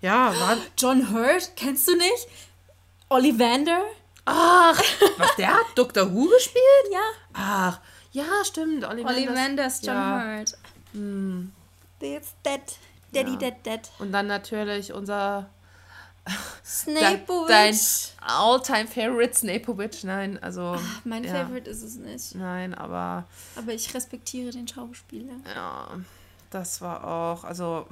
Ja, 0.00 0.32
war. 0.40 0.56
John 0.78 1.12
Hurt, 1.12 1.52
kennst 1.56 1.86
du 1.88 1.96
nicht? 1.96 2.26
Ollivander. 3.10 3.82
Ach, 4.24 4.80
was, 5.18 5.36
der 5.36 5.48
hat 5.54 5.66
Dr. 5.74 6.12
Who 6.12 6.26
gespielt? 6.28 6.64
Ja. 6.92 7.00
Ach, 7.32 7.80
ja, 8.12 8.24
stimmt. 8.44 8.84
Ollivander. 8.84 9.20
Ollivander 9.20 9.66
ist 9.66 9.84
John 9.86 9.94
ja. 9.94 10.24
Hurt. 10.38 10.58
Hm. 10.92 11.52
It's 12.00 12.34
dead. 12.44 12.60
Daddy 13.12 13.32
Ja. 13.32 13.36
dead 13.36 13.54
dead. 13.66 13.80
Und 13.98 14.12
dann 14.12 14.26
natürlich 14.26 14.92
unser 14.92 15.48
Snape 16.64 17.24
dein 17.48 17.76
all-time 18.20 18.86
favorite 18.86 19.34
Snapewitch. 19.36 20.04
Nein, 20.04 20.40
also 20.42 20.76
Mein 21.04 21.24
ja. 21.24 21.34
Favorite 21.34 21.68
ist 21.68 21.82
es 21.82 21.96
nicht. 21.96 22.34
nein, 22.36 22.74
aber 22.74 23.24
Aber 23.56 23.72
ich 23.72 23.92
respektiere 23.94 24.50
den 24.52 24.68
Schauspieler. 24.68 25.34
ja, 25.54 25.88
das 26.50 26.80
war 26.80 27.04
auch, 27.04 27.44
also 27.44 27.86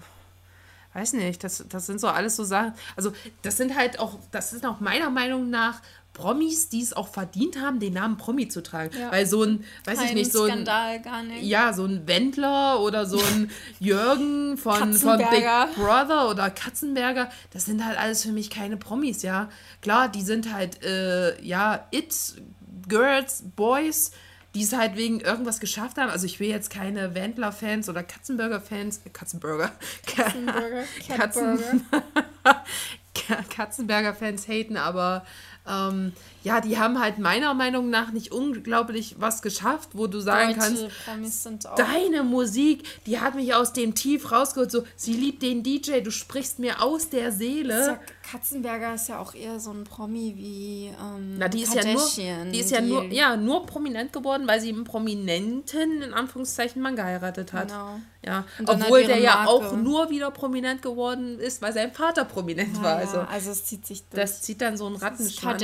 weiß 0.95 1.15
nicht, 1.15 1.43
das, 1.45 1.65
das 1.69 1.87
sind 1.87 2.01
so 2.01 2.09
alles 2.09 2.37
so 2.37 2.45
Sachen. 2.45 2.75
Also 2.97 3.13
das 3.43 3.57
sind 3.57 3.77
halt 3.77 3.99
auch, 3.99 4.19
das 4.31 4.51
sind 4.51 4.65
auch 4.67 4.81
meiner 4.81 5.11
Meinung 5.11 5.51
nach 5.51 5.81
Promis, 6.19 6.69
die 6.69 6.83
es 6.83 6.93
auch 6.93 7.09
verdient 7.09 7.61
haben, 7.61 7.79
den 7.79 7.93
Namen 7.93 8.17
Promi 8.17 8.49
zu 8.49 8.61
tragen. 8.61 8.99
Ja. 8.99 9.13
Weil 9.13 9.25
so 9.25 9.45
ein, 9.45 9.65
weiß 9.85 9.99
Kein 9.99 10.09
ich 10.09 10.15
nicht, 10.15 10.33
so 10.33 10.43
ein 10.43 10.51
Skandal, 10.51 11.01
gar 11.01 11.23
nicht. 11.23 11.45
Ja, 11.45 11.73
so 11.73 11.85
ein 11.85 12.09
Wendler 12.09 12.81
oder 12.81 13.07
so 13.07 13.21
ein 13.21 13.51
Jürgen 13.79 14.57
von, 14.57 14.93
von 14.95 15.19
Big. 15.19 15.47
Brother 15.77 16.29
oder 16.29 16.51
Katzenberger, 16.51 17.31
das 17.53 17.67
sind 17.67 17.85
halt 17.85 17.99
alles 17.99 18.25
für 18.25 18.33
mich 18.33 18.51
keine 18.51 18.77
Promis, 18.77 19.23
ja. 19.23 19.49
Klar, 19.81 20.09
die 20.09 20.23
sind 20.23 20.53
halt, 20.53 20.83
äh, 20.83 21.41
ja, 21.41 21.87
It-Girls, 21.93 23.45
Boys, 23.55 24.11
die 24.57 24.65
es 24.65 24.73
halt 24.73 24.97
wegen 24.97 25.21
irgendwas 25.21 25.61
geschafft 25.61 25.99
haben. 25.99 26.11
Also 26.11 26.27
ich 26.27 26.41
will 26.41 26.49
jetzt 26.49 26.71
keine 26.71 27.15
Wendler-Fans 27.15 27.89
oder 27.89 28.03
Katzenburger-Fans, 28.03 29.03
äh, 29.05 29.11
Katzenburger, 29.11 29.71
Katzenburger, 30.05 30.85
Katzen. 31.17 31.87
Katzenberger-Fans 33.51 34.49
haten, 34.49 34.77
aber 34.77 35.25
ähm, 35.69 36.13
ja, 36.45 36.61
die 36.61 36.79
haben 36.79 37.01
halt 37.01 37.19
meiner 37.19 37.53
Meinung 37.55 37.91
nach 37.91 38.13
nicht 38.13 38.33
unglaublich 38.33 39.17
was 39.19 39.43
geschafft, 39.43 39.91
wo 39.93 40.07
du 40.07 40.21
sagen 40.21 40.55
kannst, 40.55 40.83
Deutsche 40.83 41.71
auch. 41.71 41.75
Deine 41.77 42.23
Musik, 42.23 42.85
die 43.07 43.21
hat 43.21 43.35
mich 43.35 43.55
aus 43.55 43.73
dem 43.73 43.95
Tief 43.95 44.31
rausgeholt. 44.31 44.71
So, 44.71 44.85
sie 44.97 45.13
liebt 45.15 45.43
den 45.43 45.63
DJ, 45.63 46.01
du 46.01 46.11
sprichst 46.11 46.59
mir 46.59 46.83
aus 46.83 47.09
der 47.11 47.33
Seele. 47.33 47.85
Sag, 47.85 48.01
Katzenberger 48.31 48.95
ist 48.95 49.09
ja 49.09 49.19
auch 49.21 49.35
eher 49.35 49.59
so 49.59 49.71
ein 49.71 49.85
Promi 49.85 50.35
wie 50.37 50.87
ähm, 51.01 51.37
Na, 51.39 51.49
die 51.49 51.63
ist 51.63 51.75
ja 51.75 51.83
nur, 51.83 51.95
Kardashian, 51.95 52.53
die 52.53 52.59
ist 52.61 52.71
ja 52.71 52.81
nur, 52.83 53.05
ja, 53.05 53.37
nur 53.37 53.65
prominent 53.65 54.13
geworden, 54.13 54.47
weil 54.47 54.61
sie 54.61 54.69
einen 54.69 54.85
prominenten, 54.85 56.03
in 56.03 56.13
Anführungszeichen, 56.13 56.81
Mann 56.83 56.97
geheiratet 56.97 57.53
hat. 57.53 57.69
Genau. 57.69 58.01
Ja, 58.27 58.45
dann 58.59 58.83
obwohl 58.83 59.05
der 59.05 59.17
ihre 59.17 59.25
ja 59.25 59.35
Marke- 59.37 59.51
auch 59.51 59.73
nur 59.77 60.11
wieder 60.11 60.31
prominent 60.31 60.83
geworden 60.83 61.39
ist, 61.39 61.63
weil 61.63 61.73
sein 61.73 61.93
Vater 61.93 62.25
prominent 62.25 62.77
war. 62.83 63.01
Ja, 63.01 63.07
Also, 63.07 63.19
also 63.21 63.51
es 63.53 63.65
zieht 63.65 63.87
sich 63.87 64.01
durch. 64.09 64.21
das 64.21 64.43
zieht 64.43 64.61
dann 64.61 64.77
so 64.77 64.91
Das 64.91 65.03
Rattenschwanz. 65.03 65.63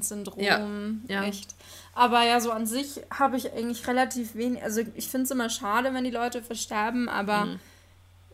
Kardashian-Syndrom. 0.00 0.40
Ja, 0.40 0.68
ja. 1.08 1.24
Echt. 1.24 1.54
Aber 1.94 2.22
ja, 2.24 2.40
so 2.40 2.50
an 2.50 2.66
sich 2.66 3.00
habe 3.12 3.36
ich 3.36 3.52
eigentlich 3.52 3.86
relativ 3.86 4.34
wenig. 4.34 4.62
Also 4.62 4.82
ich 4.94 5.08
finde 5.08 5.24
es 5.24 5.30
immer 5.30 5.48
schade, 5.50 5.92
wenn 5.94 6.04
die 6.04 6.10
Leute 6.10 6.42
versterben, 6.42 7.08
aber 7.08 7.44
Mhm. 7.46 7.60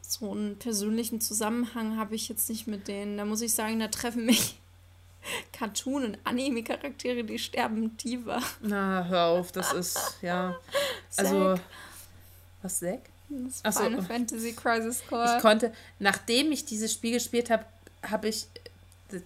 so 0.00 0.30
einen 0.32 0.58
persönlichen 0.58 1.20
Zusammenhang 1.20 1.98
habe 1.98 2.14
ich 2.14 2.28
jetzt 2.28 2.48
nicht 2.48 2.66
mit 2.66 2.88
denen. 2.88 3.16
Da 3.18 3.24
muss 3.24 3.42
ich 3.42 3.52
sagen, 3.54 3.78
da 3.80 3.88
treffen 3.88 4.24
mich 4.26 4.58
Cartoon- 5.52 6.04
und 6.04 6.18
Anime-Charaktere, 6.24 7.24
die 7.24 7.38
sterben 7.38 7.96
tiefer. 7.98 8.40
Na, 8.62 9.04
hör 9.04 9.26
auf, 9.26 9.52
das 9.52 9.72
ist, 9.72 10.16
ja. 10.22 10.56
Also, 11.16 11.54
Zack. 11.56 11.60
was, 12.62 12.78
Zack? 12.78 13.00
Das 13.28 13.60
Ach 13.62 13.72
so. 13.72 13.82
Final 13.84 14.02
Fantasy 14.02 14.52
Crisis 14.54 15.02
Core. 15.08 15.34
Ich 15.36 15.42
konnte, 15.42 15.72
nachdem 15.98 16.50
ich 16.50 16.64
dieses 16.64 16.92
Spiel 16.92 17.12
gespielt 17.12 17.50
habe, 17.50 17.64
habe 18.08 18.28
ich, 18.28 18.46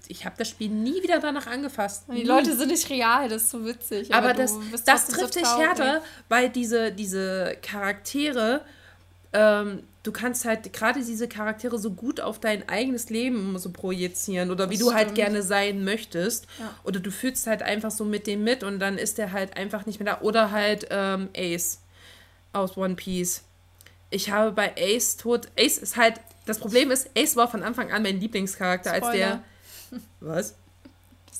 ich 0.08 0.24
habe 0.24 0.36
das 0.38 0.48
Spiel 0.48 0.68
nie 0.70 1.02
wieder 1.02 1.20
danach 1.20 1.46
angefasst. 1.46 2.04
die 2.08 2.12
Nie. 2.12 2.24
Leute 2.24 2.56
sind 2.56 2.68
nicht 2.68 2.88
real, 2.90 3.28
das 3.28 3.42
ist 3.44 3.50
so 3.50 3.64
witzig. 3.64 4.12
aber 4.14 4.32
du 4.32 4.42
das, 4.42 4.52
das 4.84 5.06
trotzdem 5.06 5.14
so 5.14 5.20
trifft 5.20 5.36
dich 5.36 5.56
härter, 5.58 6.02
weil 6.28 6.48
diese, 6.50 6.92
diese 6.92 7.56
Charaktere, 7.62 8.62
ähm, 9.32 9.82
du 10.02 10.12
kannst 10.12 10.44
halt 10.44 10.72
gerade 10.72 11.02
diese 11.02 11.28
Charaktere 11.28 11.78
so 11.78 11.90
gut 11.92 12.20
auf 12.20 12.38
dein 12.38 12.68
eigenes 12.68 13.10
Leben 13.10 13.58
so 13.58 13.70
projizieren 13.70 14.50
oder 14.50 14.68
wie 14.70 14.74
Das 14.76 14.84
du 14.86 14.92
halt 14.92 15.02
stimmt. 15.04 15.16
gerne 15.16 15.42
sein 15.42 15.82
möchtest. 15.84 16.46
Ja. 16.60 16.74
Oder 16.84 17.00
du 17.00 17.10
fühlst 17.10 17.46
halt 17.46 17.62
einfach 17.62 17.90
so 17.90 18.04
mit 18.04 18.26
dem 18.26 18.44
mit 18.44 18.62
und 18.62 18.78
dann 18.78 18.98
ist 18.98 19.18
der 19.18 19.32
halt 19.32 19.56
einfach 19.56 19.86
nicht 19.86 19.98
mehr 20.00 20.14
da. 20.14 20.20
Oder 20.20 20.50
halt 20.50 20.86
ähm, 20.90 21.30
Ace 21.36 21.80
aus 22.52 22.76
One 22.76 22.94
Piece. 22.94 23.42
Ich 24.10 24.30
habe 24.30 24.52
bei 24.52 24.74
Ace 24.78 25.16
Tod. 25.16 25.48
Ace 25.58 25.78
ist 25.78 25.96
halt. 25.96 26.14
Das 26.46 26.58
Problem 26.58 26.90
ist, 26.90 27.08
Ace 27.16 27.36
war 27.36 27.48
von 27.50 27.62
Anfang 27.62 27.90
an 27.90 28.02
mein 28.02 28.20
Lieblingscharakter, 28.20 28.92
als 28.92 29.10
der. 29.10 29.42
Was? 30.20 30.54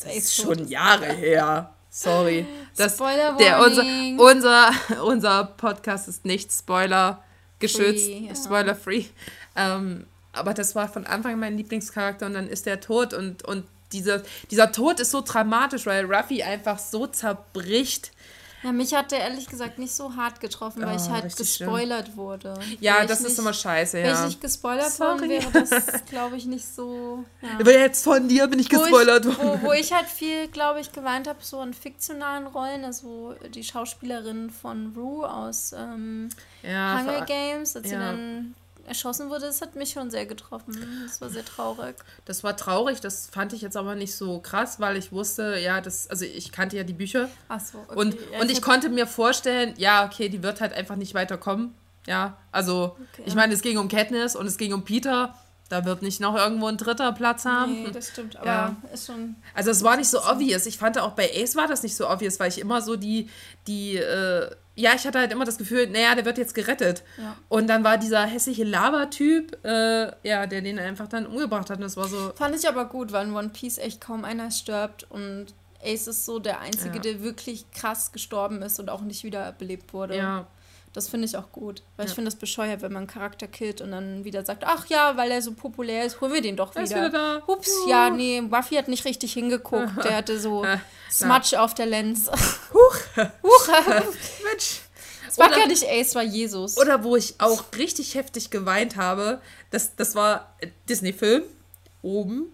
Das 0.03 0.15
ist 0.15 0.35
schon 0.35 0.69
Jahre 0.69 1.13
her. 1.13 1.75
Sorry. 1.91 2.45
Das, 2.77 2.95
Spoiler 2.95 3.37
der, 3.37 3.61
unser, 3.63 3.85
unser, 4.19 4.71
unser 5.05 5.45
Podcast 5.45 6.09
ist 6.09 6.25
nicht 6.25 6.53
Spoiler 6.53 7.23
geschützt, 7.61 8.07
Free, 8.07 8.27
ja. 8.27 8.35
Spoiler 8.35 8.75
free. 8.75 9.05
Ähm, 9.55 10.07
aber 10.33 10.55
das 10.55 10.75
war 10.75 10.89
von 10.89 11.07
Anfang 11.07 11.35
an 11.35 11.41
mein 11.41 11.57
Lieblingscharakter 11.57 12.27
und 12.27 12.35
dann 12.35 12.49
ist 12.49 12.67
der 12.67 12.81
tot 12.81 13.15
und, 13.15 13.45
und 13.45 13.65
dieser, 13.93 14.23
dieser 14.51 14.73
Tod 14.73 14.99
ist 14.99 15.13
so 15.13 15.21
dramatisch, 15.21 15.87
weil 15.87 16.05
Ruffy 16.13 16.43
einfach 16.43 16.79
so 16.79 17.07
zerbricht. 17.07 18.11
Ja, 18.65 18.73
mich 18.73 18.95
hat 18.95 19.13
der 19.13 19.21
ehrlich 19.21 19.47
gesagt 19.47 19.79
nicht 19.79 19.93
so 19.95 20.17
hart 20.17 20.41
getroffen, 20.41 20.83
weil 20.83 20.97
Oh, 20.97 21.01
ich 21.01 21.09
halt 21.11 21.25
richtig 21.25 21.55
schlimm. 21.55 21.69
gespoilert 21.69 22.17
wurde. 22.17 22.55
Ja, 22.81 22.95
Wäre 22.97 23.07
das 23.07 23.21
ist 23.21 23.29
nicht- 23.29 23.39
immer 23.39 23.53
scheiße, 23.53 23.99
Wenn 23.99 24.07
ich 24.07 24.11
ja. 24.13 24.27
nicht 24.27 24.41
gespoilert 24.41 24.99
worden 24.99 25.29
wäre, 25.29 25.51
das 25.53 26.05
glaube 26.07 26.37
ich 26.37 26.47
nicht 26.47 26.65
so. 26.67 27.25
Ja. 27.43 27.49
Aber 27.61 27.73
jetzt 27.73 28.03
von 28.03 28.27
dir 28.27 28.47
bin 28.49 28.59
ich 28.59 28.73
Wo 28.73 28.79
gespoilert 28.81 29.27
ich, 29.27 29.39
worden. 29.39 29.61
wo, 29.63 29.69
wo 29.69 29.73
ich 29.73 29.93
halt 29.93 30.07
viel, 30.07 30.49
glaube 30.49 30.81
ich, 30.81 30.91
geweint 30.93 31.29
habe, 31.29 31.39
so 31.43 31.61
in 31.63 31.75
fiktionalen 31.75 32.47
Rollen. 32.47 32.85
Also 32.85 33.35
die 33.55 33.63
Schauspielerin 33.63 34.49
von 34.51 34.95
Rue 34.97 35.29
aus 35.31 35.75
ähm, 35.77 36.31
Ja, 36.63 36.99
Hunger 37.01 37.27
Games, 37.27 37.77
als 37.77 37.87
sie 37.89 37.95
ja. 37.95 38.01
dann 38.01 38.55
erschossen 38.87 39.31
wurde, 39.31 39.47
das 39.47 39.61
hat 39.61 39.77
mich 39.77 39.91
schon 39.93 40.11
sehr 40.11 40.27
getroffen. 40.27 40.75
Das 41.07 41.21
war 41.21 41.31
sehr 41.31 41.45
traurig. 41.45 41.97
das 42.25 42.45
war 42.45 42.57
traurig, 42.57 43.01
das 43.01 43.29
fand 43.29 43.53
ich 43.53 43.63
jetzt 43.63 43.77
aber 43.77 43.95
nicht 43.95 44.15
so 44.15 44.41
krass, 44.41 44.81
weil 44.81 44.97
ich 44.97 45.13
wusste, 45.13 45.59
ja, 45.59 45.81
das, 45.81 46.09
also 46.09 46.25
ich 46.25 46.53
kannte 46.53 46.77
ja 46.77 46.83
die 46.85 46.93
Bücher 46.93 47.29
Achso, 47.49 47.79
okay. 47.89 47.99
und, 47.99 48.15
Ja, 48.33 48.41
und 48.41 48.51
ich 48.51 48.57
hab- 48.59 48.65
konnte 48.65 48.89
mir 48.89 49.07
vorstellen, 49.07 49.75
ja, 49.77 50.05
okay, 50.07 50.29
die 50.29 50.43
wird 50.43 50.61
halt 50.61 50.73
einfach 50.73 50.97
nicht 50.97 51.15
weiterkommen. 51.15 51.75
Ja, 52.07 52.37
also 52.53 52.97
Okay. 53.15 53.23
ich 53.25 53.35
meine, 53.35 53.55
es 53.55 53.63
ging 53.63 53.79
um 53.79 53.89
Katniss 53.89 54.37
und 54.37 54.47
es 54.47 54.59
ging 54.59 54.73
um 54.75 54.85
Peter. 54.85 55.35
Da 55.71 55.85
wird 55.87 56.03
nicht 56.03 56.21
noch 56.21 56.37
irgendwo 56.37 56.67
ein 56.67 56.77
dritter 56.77 57.11
Platz 57.13 57.47
haben. 57.47 57.85
Nee, 57.85 57.91
das 57.91 58.09
stimmt, 58.09 58.37
aber 58.37 58.47
Ja. 58.47 58.77
ist 58.93 59.07
schon. 59.07 59.35
Also 59.55 59.71
es 59.71 59.83
war 59.83 59.97
nicht 59.97 60.11
so 60.11 60.19
obvious. 60.23 60.67
Ich 60.67 60.77
fand 60.79 60.99
auch 60.99 61.13
bei 61.13 61.31
Ace 61.35 61.57
war 61.57 61.67
das 61.67 61.83
nicht 61.83 61.97
so 61.97 62.09
obvious, 62.09 62.39
weil 62.39 62.51
ich 62.51 62.61
immer 62.61 62.83
so 62.83 62.97
die, 62.97 63.31
die, 63.67 63.97
äh, 63.97 64.51
ja, 64.77 64.93
ich 64.95 65.07
hatte 65.07 65.19
halt 65.21 65.33
immer 65.33 65.45
das 65.47 65.57
Gefühl, 65.57 65.87
naja, 65.89 66.15
der 66.15 66.25
wird 66.27 66.37
jetzt 66.37 66.55
gerettet. 66.55 67.03
Ja. 67.17 67.37
Und 67.49 67.69
dann 67.69 67.83
war 67.83 67.97
dieser 67.97 68.25
hässliche 68.27 68.65
Lava-Typ, 68.65 69.65
äh, 69.65 70.13
ja, 70.29 70.47
der 70.47 70.61
den 70.61 70.79
einfach 70.79 71.09
dann 71.09 71.27
umgebracht 71.27 71.71
hat. 71.71 71.79
Und 71.79 71.85
das 71.85 71.97
war 71.97 72.09
so, 72.09 72.33
Fand 72.37 72.55
ich 72.55 72.69
aber 72.69 72.85
gut, 72.85 73.13
weil 73.13 73.27
in 73.27 73.35
One 73.35 73.49
Piece 73.49 73.79
echt 73.79 74.01
kaum 74.03 74.25
einer 74.25 74.51
stirbt 74.51 75.07
und 75.11 75.47
Ace 75.83 76.09
ist 76.09 76.25
so 76.27 76.39
der 76.41 76.61
Einzige, 76.61 76.97
Ja. 76.97 77.01
der 77.03 77.23
wirklich 77.23 77.71
krass 77.73 78.13
gestorben 78.13 78.61
ist 78.63 78.79
und 78.81 78.91
auch 78.91 79.01
nicht 79.03 79.25
wiederbelebt 79.25 79.93
wurde. 79.95 80.17
ja, 80.17 80.47
Das 80.95 81.09
finde 81.09 81.27
ich 81.27 81.37
auch 81.37 81.51
gut. 81.53 81.83
Weil 81.97 82.07
ich 82.07 82.13
Ja. 82.13 82.15
finde 82.15 82.31
das 82.31 82.39
bescheuert, 82.39 82.81
wenn 82.81 82.93
man 82.93 83.03
einen 83.03 83.07
Charakter 83.09 83.47
killt 83.49 83.81
und 83.83 83.91
dann 83.91 84.25
wieder 84.25 84.45
sagt, 84.45 84.63
ach 84.65 84.87
ja, 84.87 85.17
weil 85.17 85.31
er 85.33 85.43
so 85.43 85.53
populär 85.53 86.05
ist, 86.07 86.21
holen 86.21 86.33
wir 86.33 86.41
den 86.41 86.57
doch 86.57 86.75
Er 86.77 86.85
wieder. 86.85 86.97
wieder 86.97 87.11
da. 87.11 87.43
Ups, 87.47 87.67
Juhu. 87.69 87.91
ja, 87.91 88.11
nee, 88.11 88.41
Buffy 88.41 88.77
hat 88.77 88.89
nicht 88.89 89.05
richtig 89.05 89.33
hingeguckt. 89.33 89.91
Der 90.05 90.17
hatte 90.17 90.39
so 90.39 90.65
Smudge 91.11 91.61
auf 91.61 91.75
der 91.75 91.87
Lens. 91.87 92.31
Huch, 92.73 92.97
Huch, 93.43 93.69
Mensch. 94.45 94.81
es 95.29 95.37
war 95.37 95.49
Oder- 95.49 95.57
gar 95.59 95.67
nicht 95.67 95.83
Ace, 95.85 96.09
es 96.09 96.15
war 96.15 96.23
Jesus. 96.23 96.79
Oder 96.79 97.03
wo 97.03 97.17
ich 97.17 97.35
auch 97.41 97.65
richtig 97.77 98.15
heftig 98.15 98.51
geweint 98.51 98.97
habe, 98.97 99.41
das, 99.71 99.97
das 99.97 100.15
war 100.15 100.55
Disney-Film, 100.89 101.43
oben. 102.03 102.53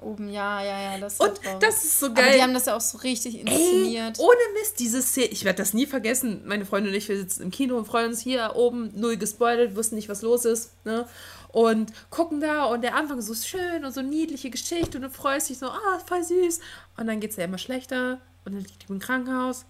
Oben, 0.00 0.28
ja, 0.30 0.62
ja, 0.62 0.80
ja, 0.92 0.98
das 0.98 1.18
Und 1.18 1.42
traurig. 1.42 1.60
das 1.60 1.84
ist 1.84 2.00
so 2.00 2.06
Aber 2.06 2.16
geil. 2.16 2.34
die 2.36 2.42
haben 2.42 2.54
das 2.54 2.66
ja 2.66 2.76
auch 2.76 2.80
so 2.80 2.98
richtig 2.98 3.34
Ey, 3.36 3.40
inszeniert. 3.40 4.18
ohne 4.18 4.36
Mist, 4.60 4.78
diese 4.78 5.00
Szene, 5.02 5.26
ich 5.28 5.44
werde 5.44 5.58
das 5.58 5.72
nie 5.74 5.86
vergessen. 5.86 6.42
Meine 6.46 6.66
Freundin 6.66 6.92
und 6.92 6.96
ich, 6.98 7.08
wir 7.08 7.16
sitzen 7.16 7.42
im 7.42 7.50
Kino 7.50 7.76
und 7.76 7.86
freuen 7.86 8.10
uns 8.10 8.20
hier 8.20 8.52
oben, 8.56 8.92
null 8.94 9.16
gespoilert, 9.16 9.74
wussten 9.74 9.96
nicht, 9.96 10.08
was 10.08 10.22
los 10.22 10.44
ist. 10.44 10.72
Ne? 10.84 11.06
Und 11.48 11.92
gucken 12.10 12.40
da 12.40 12.64
und 12.66 12.82
der 12.82 12.94
Anfang 12.94 13.18
ist 13.18 13.26
so 13.26 13.34
schön 13.34 13.84
und 13.84 13.92
so 13.92 14.02
niedliche 14.02 14.50
Geschichte 14.50 14.98
und 14.98 15.02
du 15.02 15.10
freust 15.10 15.48
dich 15.48 15.58
so, 15.58 15.66
ah, 15.66 15.98
voll 16.06 16.22
süß. 16.22 16.60
Und 16.98 17.06
dann 17.06 17.20
geht 17.20 17.30
es 17.30 17.36
ja 17.36 17.44
immer 17.44 17.58
schlechter 17.58 18.20
und 18.44 18.52
dann 18.54 18.60
liegt 18.62 18.82
die 18.88 18.92
im 18.92 18.98
Krankenhaus 18.98 19.64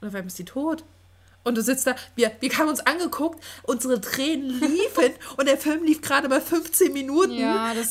und 0.00 0.08
auf 0.08 0.14
einmal 0.14 0.28
ist 0.28 0.38
die 0.38 0.44
tot. 0.44 0.84
Und 1.46 1.56
du 1.56 1.62
sitzt 1.62 1.86
da, 1.86 1.94
wir, 2.16 2.32
wir 2.40 2.58
haben 2.58 2.68
uns 2.68 2.80
angeguckt, 2.80 3.40
unsere 3.62 4.00
Tränen 4.00 4.58
liefen 4.60 5.12
und 5.36 5.46
der 5.46 5.56
Film 5.56 5.84
lief 5.84 6.02
gerade 6.02 6.28
bei 6.28 6.40
15 6.40 6.92
Minuten. 6.92 7.38
Ja, 7.38 7.72
das, 7.72 7.90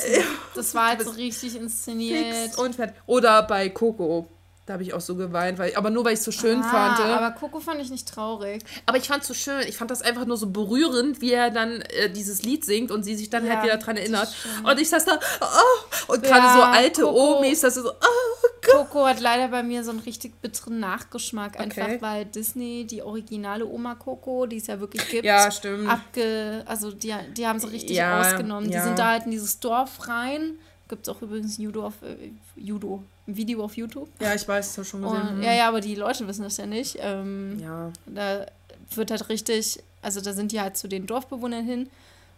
das 0.53 0.75
war 0.75 0.89
halt 0.89 1.01
so 1.05 1.11
richtig 1.11 1.55
inszeniert. 1.55 2.57
Und 2.57 2.75
fertig. 2.75 2.97
Oder 3.05 3.43
bei 3.43 3.69
Coco. 3.69 4.27
Da 4.65 4.73
habe 4.73 4.83
ich 4.83 4.93
auch 4.93 4.99
so 5.01 5.15
geweint, 5.15 5.57
weil, 5.59 5.73
aber 5.75 5.89
nur 5.91 6.03
weil 6.03 6.13
ich 6.13 6.19
es 6.19 6.25
so 6.25 6.31
schön 6.31 6.63
fand. 6.63 6.99
Ah, 6.99 7.17
aber 7.17 7.31
Coco 7.31 7.59
fand 7.59 7.79
ich 7.79 7.91
nicht 7.91 8.09
traurig. 8.09 8.63
Aber 8.87 8.97
ich 8.97 9.07
fand 9.07 9.21
es 9.21 9.27
so 9.27 9.35
schön. 9.35 9.61
Ich 9.67 9.77
fand 9.77 9.89
das 9.91 10.01
einfach 10.01 10.25
nur 10.25 10.37
so 10.37 10.47
berührend, 10.47 11.21
wie 11.21 11.31
er 11.31 11.51
dann 11.51 11.81
äh, 11.81 12.09
dieses 12.09 12.41
Lied 12.41 12.65
singt 12.65 12.89
und 12.89 13.03
sie 13.03 13.15
sich 13.15 13.29
dann 13.29 13.45
Ja, 13.45 13.53
halt 13.53 13.63
wieder 13.63 13.77
dran 13.77 13.95
erinnert. 13.95 14.35
Und 14.63 14.81
ich 14.81 14.89
saß 14.89 15.05
da, 15.05 15.19
oh, 15.39 16.13
und 16.13 16.23
gerade 16.23 16.45
Ja, 16.47 16.53
so 16.55 16.61
alte 16.63 17.01
Coco. 17.03 17.37
Omis, 17.37 17.61
das 17.61 17.77
ist 17.77 17.83
so, 17.83 17.91
oh, 17.91 18.44
Coco 18.75 19.05
hat 19.05 19.19
leider 19.19 19.47
bei 19.47 19.63
mir 19.63 19.83
so 19.83 19.91
einen 19.91 19.99
richtig 19.99 20.41
bitteren 20.41 20.79
Nachgeschmack, 20.79 21.59
einfach 21.59 21.83
okay. 21.83 21.97
weil 22.01 22.25
Disney 22.25 22.85
die 22.85 23.01
originale 23.01 23.65
Oma 23.65 23.95
Coco, 23.95 24.45
die 24.45 24.57
es 24.57 24.67
ja 24.67 24.79
wirklich 24.79 25.07
gibt, 25.09 25.25
ja, 25.25 25.49
stimmt. 25.51 25.89
abge, 25.89 26.63
also 26.65 26.91
die, 26.91 27.13
die 27.35 27.47
haben 27.47 27.59
sie 27.59 27.67
richtig 27.67 27.97
ja, 27.97 28.19
ausgenommen. 28.19 28.69
Ja. 28.69 28.79
Die 28.79 28.87
sind 28.87 28.99
da 28.99 29.11
halt 29.11 29.25
in 29.25 29.31
dieses 29.31 29.59
Dorf 29.59 30.07
rein. 30.07 30.55
Gibt 30.87 31.07
es 31.07 31.13
auch 31.13 31.21
übrigens 31.21 31.57
Judo 31.57 31.87
auf 31.87 31.95
äh, 32.03 32.31
Judo, 32.55 33.03
ein 33.27 33.35
Video 33.35 33.63
auf 33.63 33.75
YouTube. 33.75 34.09
Ja, 34.19 34.35
ich 34.35 34.47
weiß, 34.47 34.67
das 34.67 34.77
habe 34.77 34.85
schon 34.85 35.01
gesehen. 35.01 35.37
Und, 35.37 35.43
ja, 35.43 35.53
ja, 35.53 35.67
aber 35.67 35.81
die 35.81 35.95
Leute 35.95 36.27
wissen 36.27 36.43
das 36.43 36.57
ja 36.57 36.65
nicht. 36.65 36.97
Ähm, 36.99 37.59
ja. 37.59 37.91
Da 38.05 38.45
wird 38.93 39.09
halt 39.09 39.29
richtig, 39.29 39.79
also 40.01 40.21
da 40.21 40.33
sind 40.33 40.51
die 40.51 40.61
halt 40.61 40.77
zu 40.77 40.87
den 40.87 41.07
Dorfbewohnern 41.07 41.65
hin 41.65 41.89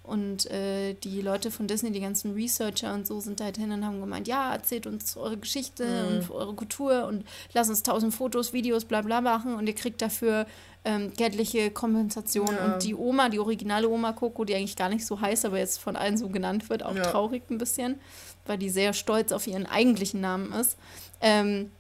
und 0.07 0.49
äh, 0.49 0.93
die 0.93 1.21
Leute 1.21 1.51
von 1.51 1.67
Disney, 1.67 1.91
die 1.91 1.99
ganzen 1.99 2.33
Researcher 2.33 2.93
und 2.93 3.05
so, 3.05 3.19
sind 3.19 3.39
da 3.39 3.45
halt 3.45 3.57
hin 3.57 3.71
und 3.71 3.85
haben 3.85 3.99
gemeint, 3.99 4.27
ja, 4.27 4.53
erzählt 4.53 4.87
uns 4.87 5.17
eure 5.17 5.37
Geschichte 5.37 5.85
mhm. 5.85 6.07
und 6.07 6.31
eure 6.31 6.53
Kultur 6.53 7.05
und 7.07 7.25
lasst 7.53 7.69
uns 7.69 7.83
tausend 7.83 8.15
Fotos, 8.15 8.53
Videos, 8.53 8.85
bla 8.85 9.01
bla 9.01 9.19
machen 9.21 9.55
und 9.55 9.67
ihr 9.67 9.75
kriegt 9.75 10.01
dafür 10.01 10.45
ähm, 10.85 11.11
geldliche 11.17 11.69
Kompensation. 11.69 12.47
Ja. 12.55 12.73
Und 12.73 12.83
die 12.83 12.95
Oma, 12.95 13.27
die 13.27 13.39
originale 13.39 13.89
Oma 13.89 14.13
Coco, 14.13 14.45
die 14.45 14.55
eigentlich 14.55 14.77
gar 14.77 14.89
nicht 14.89 15.05
so 15.05 15.19
heißt, 15.19 15.45
aber 15.45 15.57
jetzt 15.57 15.79
von 15.79 15.97
allen 15.97 16.17
so 16.17 16.29
genannt 16.29 16.69
wird, 16.69 16.83
auch 16.83 16.95
ja. 16.95 17.03
traurig 17.03 17.43
ein 17.49 17.57
bisschen, 17.57 17.99
weil 18.45 18.57
die 18.57 18.69
sehr 18.69 18.93
stolz 18.93 19.33
auf 19.33 19.45
ihren 19.45 19.65
eigentlichen 19.65 20.21
Namen 20.21 20.53
ist. 20.53 20.77
Ähm, 21.19 21.71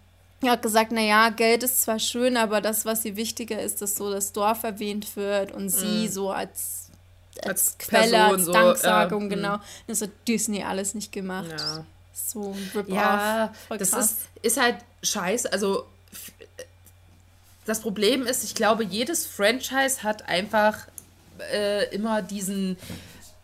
er 0.41 0.51
hat 0.51 0.61
gesagt, 0.61 0.91
naja, 0.91 1.29
Geld 1.29 1.63
ist 1.63 1.81
zwar 1.81 1.99
schön, 1.99 2.37
aber 2.37 2.61
das, 2.61 2.85
was 2.85 3.01
sie 3.01 3.15
wichtiger 3.15 3.61
ist, 3.61 3.81
dass 3.81 3.95
so 3.95 4.11
das 4.11 4.33
Dorf 4.33 4.63
erwähnt 4.63 5.15
wird 5.15 5.51
und 5.51 5.69
sie 5.69 6.07
mhm. 6.07 6.09
so 6.09 6.29
als 6.29 6.86
als, 7.45 7.75
als 7.75 7.77
Quelle, 7.77 8.11
Person, 8.11 8.55
als 8.55 8.81
Danksagung, 8.81 9.23
so, 9.23 9.29
genau. 9.29 9.57
Das 9.87 10.01
hat 10.01 10.09
Disney 10.27 10.63
alles 10.63 10.93
nicht 10.93 11.11
gemacht. 11.11 11.55
Ja. 11.57 11.85
So 12.13 12.53
ein 12.53 12.71
Rip-Off. 12.73 12.95
Ja, 12.95 13.53
das 13.69 13.93
ist, 13.93 14.17
ist 14.41 14.59
halt 14.59 14.77
scheiße. 15.03 15.51
Also 15.51 15.85
das 17.65 17.81
Problem 17.81 18.25
ist, 18.25 18.43
ich 18.43 18.55
glaube, 18.55 18.83
jedes 18.83 19.27
Franchise 19.27 20.01
hat 20.01 20.27
einfach 20.27 20.87
äh, 21.53 21.93
immer 21.93 22.21
diesen. 22.21 22.77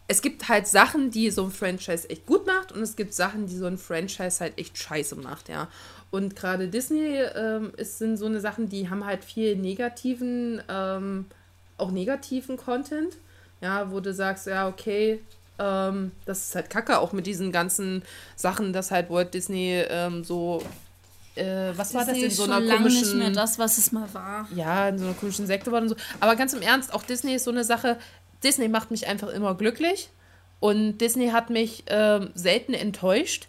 Es 0.07 0.21
gibt 0.21 0.50
halt 0.50 0.67
Sachen, 0.67 1.12
die 1.12 1.29
so 1.29 1.45
ein 1.45 1.51
Franchise 1.51 2.09
echt 2.09 2.25
gut 2.25 2.45
macht 2.45 2.71
und 2.71 2.81
es 2.81 2.95
gibt 2.95 3.13
Sachen, 3.13 3.47
die 3.47 3.55
so 3.55 3.65
ein 3.65 3.77
Franchise 3.77 4.39
halt 4.39 4.57
echt 4.57 4.77
scheiße 4.77 5.15
macht, 5.15 5.50
ja. 5.50 5.69
Und 6.12 6.35
gerade 6.35 6.67
Disney 6.67 7.21
ähm, 7.35 7.71
ist, 7.77 7.97
sind 7.97 8.17
so 8.17 8.25
eine 8.25 8.39
Sachen, 8.39 8.69
die 8.69 8.89
haben 8.89 9.05
halt 9.05 9.23
viel 9.23 9.55
negativen, 9.55 10.62
ähm, 10.69 11.25
auch 11.77 11.91
negativen 11.91 12.57
Content 12.57 13.17
ja, 13.63 13.89
wo 13.89 14.01
du 14.01 14.13
sagst, 14.13 14.46
ja, 14.46 14.67
okay, 14.67 15.22
ähm, 15.58 16.12
das 16.25 16.50
ist 16.50 16.55
halt 16.55 16.70
kacke, 16.70 17.00
auch 17.00 17.13
mit 17.13 17.25
diesen 17.25 17.51
ganzen 17.51 18.03
Sachen, 18.36 18.74
dass 18.74 18.91
halt 18.91 19.10
Walt 19.10 19.34
Disney 19.34 19.84
ähm, 19.88 20.24
so 20.24 20.62
äh, 21.36 21.72
was 21.75 21.89
Disney 21.89 22.00
war 22.00 22.05
das 22.05 22.17
in 22.17 22.32
so 22.32 22.43
einer 22.43 22.75
komischen 22.75 23.01
nicht 23.01 23.15
mehr 23.15 23.32
das 23.32 23.58
was 23.58 23.77
es 23.77 23.91
mal 23.91 24.13
war. 24.13 24.48
Ja 24.53 24.89
in 24.89 25.00
so 25.00 25.05
einer 25.05 25.13
komischen 25.13 25.48
Sekte 25.48 25.72
war 25.72 25.82
und 25.82 25.89
so. 25.89 25.96
Aber 26.20 26.36
ganz 26.36 26.53
im 26.53 26.62
Ernst 26.62 26.93
auch 26.93 27.03
Disney 27.03 27.36
ist 27.36 27.46
so 27.46 27.51
eine 27.51 27.63
Sache 27.63 27.98
Disney 28.43 28.67
macht 28.67 28.91
mich 28.91 29.08
einfach 29.08 29.29
immer 29.29 29.55
glücklich 29.55 30.10
und 30.60 30.98
Disney 30.98 31.29
hat 31.29 31.50
mich 31.50 31.89
äh, 31.89 32.27
selten 32.36 32.74
enttäuscht. 32.74 33.48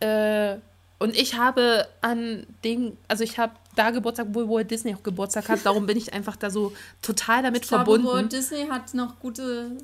Äh, 0.00 0.56
und 0.98 1.16
ich 1.16 1.36
habe 1.36 1.86
an 2.00 2.46
den 2.64 2.96
also 3.08 3.24
ich 3.24 3.38
habe 3.38 3.52
da 3.74 3.90
Geburtstag, 3.90 4.28
wo 4.30 4.48
Walt 4.48 4.70
Disney 4.70 4.94
auch 4.94 5.02
Geburtstag 5.02 5.48
hat. 5.48 5.60
Darum 5.64 5.86
bin 5.86 5.96
ich 5.96 6.12
einfach 6.12 6.36
da 6.36 6.50
so 6.50 6.72
total 7.00 7.42
damit 7.42 7.62
ich 7.62 7.68
verbunden. 7.68 8.02
Glaube, 8.02 8.18
Walt 8.18 8.32
Disney 8.32 8.66
hat 8.68 8.94
noch 8.94 9.18
gute 9.18 9.76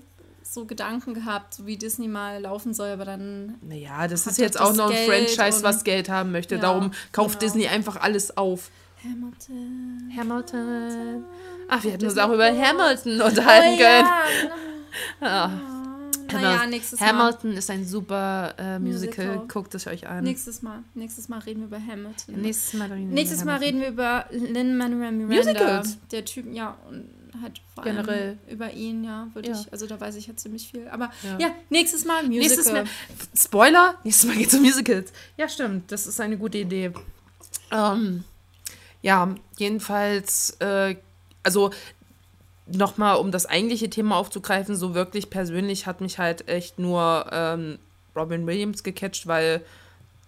so 0.42 0.64
Gedanken 0.64 1.14
gehabt, 1.14 1.66
wie 1.66 1.76
Disney 1.76 2.08
mal 2.08 2.40
laufen 2.40 2.72
soll, 2.74 2.88
aber 2.88 3.04
dann. 3.04 3.56
Naja, 3.60 4.08
das 4.08 4.26
ist 4.26 4.38
jetzt 4.38 4.60
auch 4.60 4.74
noch 4.74 4.90
ein 4.90 5.06
Franchise, 5.06 5.62
was 5.62 5.84
Geld 5.84 6.08
haben 6.08 6.32
möchte. 6.32 6.56
Ja, 6.56 6.60
Darum 6.60 6.92
kauft 7.12 7.40
genau. 7.40 7.52
Disney 7.52 7.68
einfach 7.68 7.96
alles 7.96 8.36
auf. 8.36 8.70
Hamilton. 9.04 10.12
Hamilton. 10.16 11.24
Ach, 11.68 11.84
wir 11.84 11.92
hätten 11.92 12.06
uns 12.06 12.18
auch 12.18 12.32
über 12.32 12.46
Hamilton 12.46 13.20
unterhalten 13.20 13.74
oh, 13.74 13.78
können. 13.78 14.08
Ja. 15.20 15.77
Ja. 16.32 16.40
Naja, 16.40 16.66
nächstes 16.66 17.00
Hamilton 17.00 17.50
Mal. 17.50 17.58
ist 17.58 17.70
ein 17.70 17.84
super 17.84 18.54
äh, 18.58 18.78
Musical. 18.78 19.26
Musical. 19.26 19.48
Guckt 19.48 19.74
es 19.74 19.86
euch 19.86 20.06
an. 20.06 20.24
Nächstes 20.24 20.62
Mal. 20.62 20.82
Nächstes 20.94 21.28
Mal 21.28 21.38
reden 21.40 21.60
wir 21.60 21.66
über 21.66 21.80
Hamilton. 21.80 22.40
Nächstes 22.40 22.74
Mal 22.74 22.92
reden 22.92 23.08
wir, 23.08 23.14
nächstes 23.14 23.42
über, 23.42 23.52
Mal 23.52 23.58
reden 23.58 23.80
wir 23.80 23.88
über 23.88 24.26
Lin-Manuel 24.30 25.12
Miranda. 25.12 25.52
Musicals. 25.52 25.98
Der 26.10 26.24
Typ, 26.24 26.52
ja, 26.52 26.76
und 26.88 27.08
halt 27.42 27.60
vor 27.74 27.84
Generell. 27.84 28.38
über 28.48 28.72
ihn, 28.72 29.04
ja, 29.04 29.28
würde 29.34 29.50
ja. 29.50 29.60
ich, 29.60 29.72
also 29.72 29.86
da 29.86 30.00
weiß 30.00 30.16
ich 30.16 30.26
ja 30.26 30.36
ziemlich 30.36 30.70
viel. 30.70 30.88
Aber 30.88 31.10
ja, 31.22 31.38
ja 31.38 31.54
nächstes 31.70 32.04
Mal 32.04 32.24
Musical. 32.24 32.40
Nächstes 32.40 32.72
Mal, 32.72 32.84
Spoiler, 33.36 33.94
nächstes 34.04 34.28
Mal 34.28 34.36
geht 34.36 34.48
es 34.48 34.54
um 34.54 34.62
Musicals. 34.62 35.12
Ja, 35.36 35.48
stimmt, 35.48 35.90
das 35.92 36.06
ist 36.06 36.20
eine 36.20 36.36
gute 36.36 36.58
Idee. 36.58 36.92
Ähm, 37.70 38.24
ja, 39.02 39.34
jedenfalls, 39.56 40.56
äh, 40.60 40.96
also 41.42 41.70
nochmal, 42.72 43.16
um 43.16 43.30
das 43.30 43.46
eigentliche 43.46 43.90
Thema 43.90 44.16
aufzugreifen, 44.16 44.76
so 44.76 44.94
wirklich 44.94 45.30
persönlich 45.30 45.86
hat 45.86 46.00
mich 46.00 46.18
halt 46.18 46.48
echt 46.48 46.78
nur 46.78 47.26
ähm, 47.32 47.78
Robin 48.14 48.46
Williams 48.46 48.82
gecatcht, 48.82 49.26
weil 49.26 49.62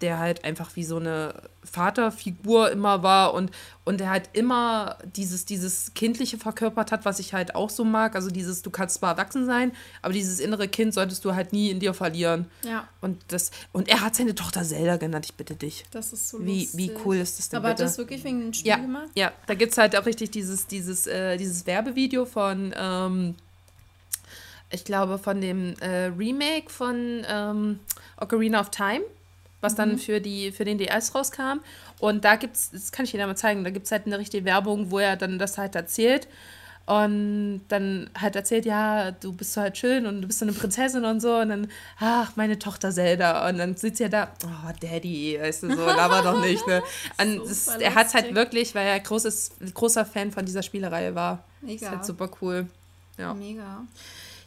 der 0.00 0.18
halt 0.18 0.44
einfach 0.44 0.76
wie 0.76 0.84
so 0.84 0.96
eine 0.96 1.34
Vaterfigur 1.62 2.70
immer 2.70 3.02
war 3.02 3.34
und, 3.34 3.50
und 3.84 4.00
der 4.00 4.08
halt 4.08 4.30
immer 4.32 4.96
dieses, 5.14 5.44
dieses 5.44 5.92
Kindliche 5.94 6.38
verkörpert 6.38 6.90
hat, 6.90 7.04
was 7.04 7.18
ich 7.18 7.34
halt 7.34 7.54
auch 7.54 7.68
so 7.68 7.84
mag. 7.84 8.14
Also 8.14 8.30
dieses, 8.30 8.62
du 8.62 8.70
kannst 8.70 8.96
zwar 8.96 9.12
erwachsen 9.12 9.44
sein, 9.44 9.72
aber 10.00 10.14
dieses 10.14 10.40
innere 10.40 10.68
Kind 10.68 10.94
solltest 10.94 11.24
du 11.24 11.34
halt 11.34 11.52
nie 11.52 11.70
in 11.70 11.80
dir 11.80 11.92
verlieren. 11.92 12.46
Ja. 12.64 12.88
Und 13.00 13.22
das, 13.28 13.50
und 13.72 13.88
er 13.88 14.00
hat 14.00 14.16
seine 14.16 14.34
Tochter 14.34 14.62
Zelda 14.64 14.96
genannt, 14.96 15.26
ich 15.26 15.34
bitte 15.34 15.54
dich. 15.54 15.84
Das 15.90 16.12
ist 16.12 16.30
so 16.30 16.44
wie, 16.44 16.60
lustig. 16.60 16.78
Wie 16.78 16.92
cool 17.04 17.16
ist 17.16 17.38
das 17.38 17.50
denn 17.50 17.58
Aber 17.58 17.68
bitte? 17.68 17.82
hat 17.82 17.90
das 17.90 17.98
wirklich 17.98 18.24
wegen 18.24 18.40
dem 18.40 18.52
Spiel 18.54 18.70
ja, 18.70 18.76
gemacht? 18.76 19.08
Ja, 19.14 19.32
da 19.46 19.54
gibt 19.54 19.72
es 19.72 19.78
halt 19.78 19.96
auch 19.96 20.06
richtig 20.06 20.30
dieses, 20.30 20.66
dieses, 20.66 21.06
äh, 21.06 21.36
dieses 21.36 21.66
Werbevideo 21.66 22.24
von, 22.24 22.74
ähm, 22.76 23.34
ich 24.70 24.84
glaube, 24.84 25.18
von 25.18 25.40
dem 25.40 25.74
äh, 25.80 26.06
Remake 26.06 26.70
von 26.70 27.22
ähm, 27.28 27.80
Ocarina 28.16 28.60
of 28.60 28.70
Time 28.70 29.02
was 29.60 29.74
dann 29.74 29.92
mhm. 29.92 29.98
für, 29.98 30.20
die, 30.20 30.52
für 30.52 30.64
den 30.64 30.78
DS 30.78 31.14
rauskam. 31.14 31.60
Und 31.98 32.24
da 32.24 32.36
gibt 32.36 32.56
es, 32.56 32.70
das 32.70 32.92
kann 32.92 33.04
ich 33.04 33.12
dir 33.12 33.26
mal 33.26 33.36
zeigen, 33.36 33.64
da 33.64 33.70
gibt 33.70 33.86
es 33.86 33.92
halt 33.92 34.06
eine 34.06 34.18
richtige 34.18 34.44
Werbung, 34.44 34.90
wo 34.90 34.98
er 34.98 35.16
dann 35.16 35.38
das 35.38 35.58
halt 35.58 35.74
erzählt. 35.74 36.28
Und 36.86 37.60
dann 37.68 38.10
halt 38.20 38.34
erzählt, 38.34 38.64
ja, 38.64 39.12
du 39.12 39.32
bist 39.32 39.56
halt 39.56 39.78
schön 39.78 40.06
und 40.06 40.22
du 40.22 40.26
bist 40.26 40.40
so 40.40 40.44
eine 40.44 40.52
Prinzessin 40.52 41.04
und 41.04 41.20
so. 41.20 41.36
Und 41.36 41.50
dann, 41.50 41.68
ach, 42.00 42.32
meine 42.34 42.58
Tochter 42.58 42.90
Zelda. 42.90 43.48
Und 43.48 43.58
dann 43.58 43.76
sitzt 43.76 44.00
er 44.00 44.08
da, 44.08 44.32
oh, 44.44 44.72
Daddy, 44.80 45.38
weißt 45.40 45.64
du, 45.64 45.76
so, 45.76 45.82
aber 45.82 46.22
doch 46.22 46.40
nicht, 46.40 46.66
ne? 46.66 46.82
Und 47.20 47.48
das, 47.48 47.68
er 47.68 47.94
hat 47.94 48.08
es 48.08 48.14
halt 48.14 48.34
wirklich, 48.34 48.74
weil 48.74 48.88
er 48.88 48.98
großes, 48.98 49.52
großer 49.72 50.04
Fan 50.04 50.32
von 50.32 50.44
dieser 50.44 50.64
Spielereihe 50.64 51.14
war. 51.14 51.44
Mega. 51.60 51.86
Ist 51.86 51.90
halt 51.92 52.04
super 52.04 52.28
cool. 52.40 52.66
Ja. 53.18 53.34
Mega. 53.34 53.86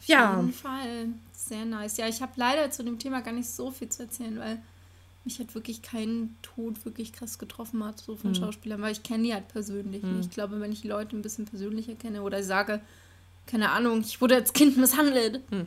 Auf 0.00 0.06
ja. 0.06 0.36
jeden 0.36 0.52
Fall. 0.52 1.06
Sehr 1.32 1.64
nice. 1.64 1.96
Ja, 1.96 2.08
ich 2.08 2.20
habe 2.20 2.32
leider 2.36 2.70
zu 2.70 2.82
dem 2.82 2.98
Thema 2.98 3.22
gar 3.22 3.32
nicht 3.32 3.48
so 3.48 3.70
viel 3.70 3.88
zu 3.88 4.02
erzählen, 4.02 4.38
weil 4.38 4.58
mich 5.24 5.38
hat 5.38 5.54
wirklich 5.54 5.82
kein 5.82 6.36
Tod 6.42 6.84
wirklich 6.84 7.12
krass 7.12 7.38
getroffen 7.38 7.84
hat, 7.84 7.98
so 7.98 8.16
von 8.16 8.30
mhm. 8.30 8.34
Schauspielern, 8.34 8.82
weil 8.82 8.92
ich 8.92 9.02
kenne 9.02 9.24
die 9.24 9.34
halt 9.34 9.48
persönlich 9.48 10.02
mhm. 10.02 10.20
Ich 10.20 10.30
glaube, 10.30 10.60
wenn 10.60 10.72
ich 10.72 10.82
die 10.82 10.88
Leute 10.88 11.16
ein 11.16 11.22
bisschen 11.22 11.46
persönlicher 11.46 11.94
kenne 11.94 12.22
oder 12.22 12.42
sage, 12.42 12.80
keine 13.46 13.70
Ahnung, 13.70 14.00
ich 14.00 14.20
wurde 14.20 14.36
als 14.36 14.52
Kind 14.52 14.76
misshandelt. 14.76 15.40
Mhm. 15.50 15.66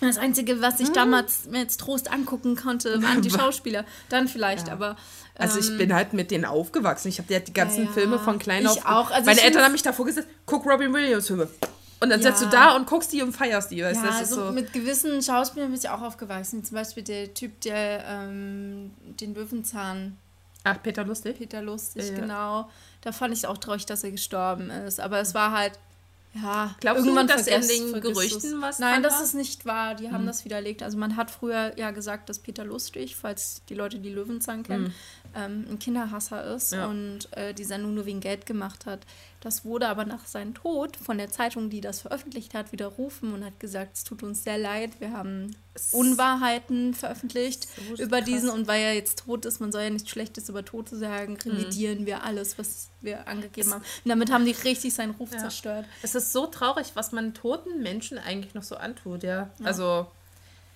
Das 0.00 0.18
Einzige, 0.18 0.60
was 0.60 0.78
ich 0.80 0.88
hm. 0.88 0.94
damals 0.94 1.46
mir 1.46 1.60
jetzt 1.60 1.80
Trost 1.80 2.12
angucken 2.12 2.54
konnte, 2.54 3.02
waren 3.02 3.22
die 3.22 3.30
Schauspieler. 3.38 3.86
Dann 4.10 4.28
vielleicht, 4.28 4.68
ja. 4.68 4.74
aber. 4.74 4.90
Ähm, 4.90 4.96
also 5.36 5.58
ich 5.58 5.70
ähm, 5.70 5.78
bin 5.78 5.94
halt 5.94 6.12
mit 6.12 6.30
denen 6.30 6.44
aufgewachsen. 6.44 7.08
Ich 7.08 7.18
habe 7.18 7.32
ja 7.32 7.40
die 7.40 7.54
ganzen 7.54 7.86
ja, 7.86 7.92
Filme 7.92 8.18
von 8.18 8.38
klein 8.38 8.66
auf. 8.66 8.84
Auch. 8.84 9.10
Also 9.10 9.24
meine 9.24 9.40
Eltern 9.40 9.62
haben 9.62 9.72
mich 9.72 9.82
davor 9.82 10.04
gesagt, 10.04 10.28
guck 10.44 10.66
Robin 10.66 10.92
Williams 10.92 11.28
Filme. 11.28 11.48
Und 12.00 12.10
dann 12.10 12.20
ja. 12.20 12.30
sitzt 12.30 12.42
du 12.42 12.48
da 12.50 12.76
und 12.76 12.86
guckst 12.86 13.12
die 13.12 13.22
und 13.22 13.32
feierst 13.32 13.70
die, 13.70 13.82
weißt 13.82 14.02
ja, 14.02 14.06
das 14.06 14.16
also 14.16 14.46
so. 14.46 14.52
mit 14.52 14.72
gewissen 14.72 15.22
Schauspielern 15.22 15.70
bin 15.70 15.78
ich 15.78 15.88
auch 15.88 16.02
aufgewachsen. 16.02 16.62
Zum 16.62 16.74
Beispiel 16.74 17.02
der 17.02 17.32
Typ, 17.32 17.60
der 17.62 18.04
ähm, 18.06 18.90
den 19.00 19.34
Löwenzahn. 19.34 20.16
Ach, 20.64 20.82
Peter 20.82 21.04
Lustig? 21.04 21.38
Peter 21.38 21.62
Lustig, 21.62 22.10
ja, 22.10 22.16
genau. 22.16 22.70
Da 23.00 23.12
fand 23.12 23.32
ich 23.32 23.46
auch 23.46 23.56
traurig, 23.56 23.86
dass 23.86 24.04
er 24.04 24.10
gestorben 24.10 24.68
ist. 24.68 25.00
Aber 25.00 25.20
es 25.20 25.32
war 25.32 25.52
halt, 25.52 25.78
ja, 26.42 26.74
Glaubst 26.80 27.04
irgendwann 27.04 27.26
du, 27.28 27.34
dass 27.34 27.46
in 27.46 27.66
den 27.66 28.00
Gerüchten 28.00 28.60
was 28.60 28.78
Nein, 28.78 29.02
das 29.02 29.22
ist 29.22 29.34
nicht 29.34 29.64
wahr. 29.64 29.94
Die 29.94 30.10
haben 30.10 30.24
mhm. 30.24 30.26
das 30.26 30.44
widerlegt. 30.44 30.82
Also 30.82 30.98
man 30.98 31.16
hat 31.16 31.30
früher 31.30 31.72
ja 31.78 31.92
gesagt, 31.92 32.28
dass 32.28 32.38
Peter 32.38 32.64
Lustig, 32.64 33.16
falls 33.16 33.62
die 33.68 33.74
Leute 33.74 33.98
die 33.98 34.10
Löwenzahn 34.10 34.62
kennen, 34.62 34.84
mhm. 34.84 34.92
ähm, 35.34 35.66
ein 35.70 35.78
Kinderhasser 35.78 36.54
ist 36.54 36.74
und 36.74 37.32
äh, 37.32 37.54
die 37.54 37.64
Sendung 37.64 37.94
nur 37.94 38.04
wegen 38.04 38.20
Geld 38.20 38.44
gemacht 38.44 38.84
hat. 38.84 39.00
Das 39.46 39.64
wurde 39.64 39.86
aber 39.86 40.04
nach 40.04 40.26
seinem 40.26 40.54
Tod 40.54 40.96
von 40.96 41.18
der 41.18 41.30
Zeitung, 41.30 41.70
die 41.70 41.80
das 41.80 42.00
veröffentlicht 42.00 42.52
hat, 42.52 42.72
widerrufen 42.72 43.32
und 43.32 43.44
hat 43.44 43.60
gesagt, 43.60 43.94
es 43.94 44.02
tut 44.02 44.24
uns 44.24 44.42
sehr 44.42 44.58
leid, 44.58 44.98
wir 44.98 45.12
haben 45.12 45.54
Unwahrheiten 45.92 46.94
veröffentlicht 46.94 47.68
so 47.76 48.02
über 48.02 48.16
krass. 48.16 48.28
diesen 48.28 48.50
und 48.50 48.66
weil 48.66 48.82
er 48.82 48.94
jetzt 48.94 49.20
tot 49.20 49.44
ist, 49.44 49.60
man 49.60 49.70
soll 49.70 49.82
ja 49.82 49.90
nichts 49.90 50.10
Schlechtes 50.10 50.48
über 50.48 50.64
Tote 50.64 50.96
sagen, 50.96 51.34
mhm. 51.34 51.52
revidieren 51.52 52.00
mhm. 52.00 52.06
wir 52.06 52.24
alles, 52.24 52.58
was 52.58 52.88
wir 53.02 53.28
angegeben 53.28 53.68
es 53.68 53.72
haben. 53.72 53.82
Und 53.82 54.08
damit 54.08 54.32
haben 54.32 54.44
die 54.44 54.50
richtig 54.50 54.92
seinen 54.92 55.12
Ruf 55.12 55.30
ja. 55.32 55.38
zerstört. 55.38 55.84
Es 56.02 56.16
ist 56.16 56.32
so 56.32 56.48
traurig, 56.48 56.90
was 56.94 57.12
man 57.12 57.32
toten 57.32 57.84
Menschen 57.84 58.18
eigentlich 58.18 58.54
noch 58.54 58.64
so 58.64 58.74
antut, 58.74 59.22
ja. 59.22 59.50
ja. 59.60 59.64
Also 59.64 60.08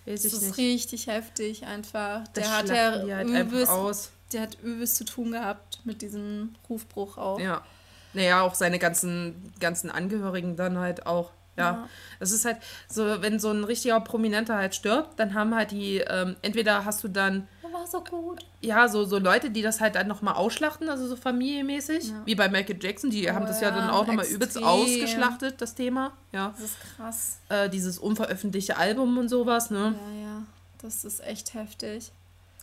Weiß 0.06 0.22
das 0.22 0.32
ist 0.32 0.42
nicht. 0.42 0.58
richtig 0.58 1.08
heftig 1.08 1.66
einfach. 1.66 2.28
Der 2.28 2.44
das 2.44 2.52
hat 2.52 2.68
ja 2.68 3.16
halt 3.16 3.28
übelst, 3.28 4.12
der 4.32 4.42
hat 4.42 4.58
übelst 4.62 4.94
zu 4.94 5.04
tun 5.04 5.32
gehabt 5.32 5.80
mit 5.82 6.02
diesem 6.02 6.54
Rufbruch 6.68 7.18
auch. 7.18 7.40
Ja. 7.40 7.64
Naja, 8.12 8.42
auch 8.42 8.54
seine 8.54 8.78
ganzen, 8.78 9.52
ganzen 9.60 9.90
Angehörigen 9.90 10.56
dann 10.56 10.78
halt 10.78 11.06
auch. 11.06 11.30
Ja. 11.56 11.88
Es 12.20 12.32
ist 12.32 12.44
halt 12.46 12.56
so, 12.88 13.20
wenn 13.22 13.38
so 13.38 13.50
ein 13.50 13.64
richtiger 13.64 14.00
Prominenter 14.00 14.56
halt 14.56 14.74
stirbt, 14.74 15.18
dann 15.20 15.34
haben 15.34 15.54
halt 15.54 15.72
die, 15.72 15.98
ähm, 15.98 16.36
entweder 16.42 16.84
hast 16.86 17.04
du 17.04 17.08
dann. 17.08 17.48
war 17.72 17.86
so 17.86 18.02
gut. 18.02 18.44
Ja, 18.62 18.88
so, 18.88 19.04
so 19.04 19.18
Leute, 19.18 19.50
die 19.50 19.62
das 19.62 19.80
halt 19.80 19.94
dann 19.94 20.08
nochmal 20.08 20.34
ausschlachten, 20.34 20.88
also 20.88 21.06
so 21.06 21.14
familienmäßig, 21.16 22.08
Ja. 22.08 22.22
wie 22.24 22.34
bei 22.34 22.48
Michael 22.48 22.78
Jackson, 22.82 23.10
die 23.10 23.28
Oh 23.28 23.32
haben 23.34 23.46
das 23.46 23.60
ja, 23.60 23.70
dann 23.70 23.88
ja, 23.88 23.92
auch 23.92 24.06
nochmal 24.06 24.26
übelst 24.26 24.60
ausgeschlachtet, 24.62 25.60
das 25.60 25.74
Thema. 25.74 26.12
Ja. 26.32 26.48
Das 26.56 26.64
ist 26.64 26.76
krass. 26.96 27.38
Äh, 27.48 27.68
dieses 27.70 27.98
unveröffentlichte 27.98 28.76
Album 28.76 29.18
und 29.18 29.28
sowas, 29.28 29.70
ne? 29.70 29.94
Ja, 30.16 30.22
ja. 30.22 30.42
Das 30.82 31.04
ist 31.04 31.20
echt 31.24 31.54
heftig. 31.54 32.10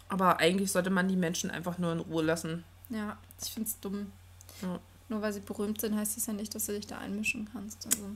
Aber 0.09 0.39
eigentlich 0.39 0.71
sollte 0.71 0.89
man 0.89 1.07
die 1.07 1.15
Menschen 1.15 1.51
einfach 1.51 1.77
nur 1.77 1.91
in 1.93 1.99
Ruhe 1.99 2.23
lassen. 2.23 2.63
Ja, 2.89 3.17
ich 3.43 3.51
finde 3.51 3.69
es 3.69 3.79
dumm. 3.79 4.11
Ja. 4.61 4.79
Nur 5.09 5.21
weil 5.21 5.31
sie 5.31 5.39
berühmt 5.39 5.79
sind, 5.79 5.95
heißt 5.95 6.17
das 6.17 6.25
ja 6.25 6.33
nicht, 6.33 6.53
dass 6.53 6.65
du 6.65 6.73
dich 6.73 6.87
da 6.87 6.97
einmischen 6.97 7.47
kannst. 7.51 7.85
Also. 7.85 8.09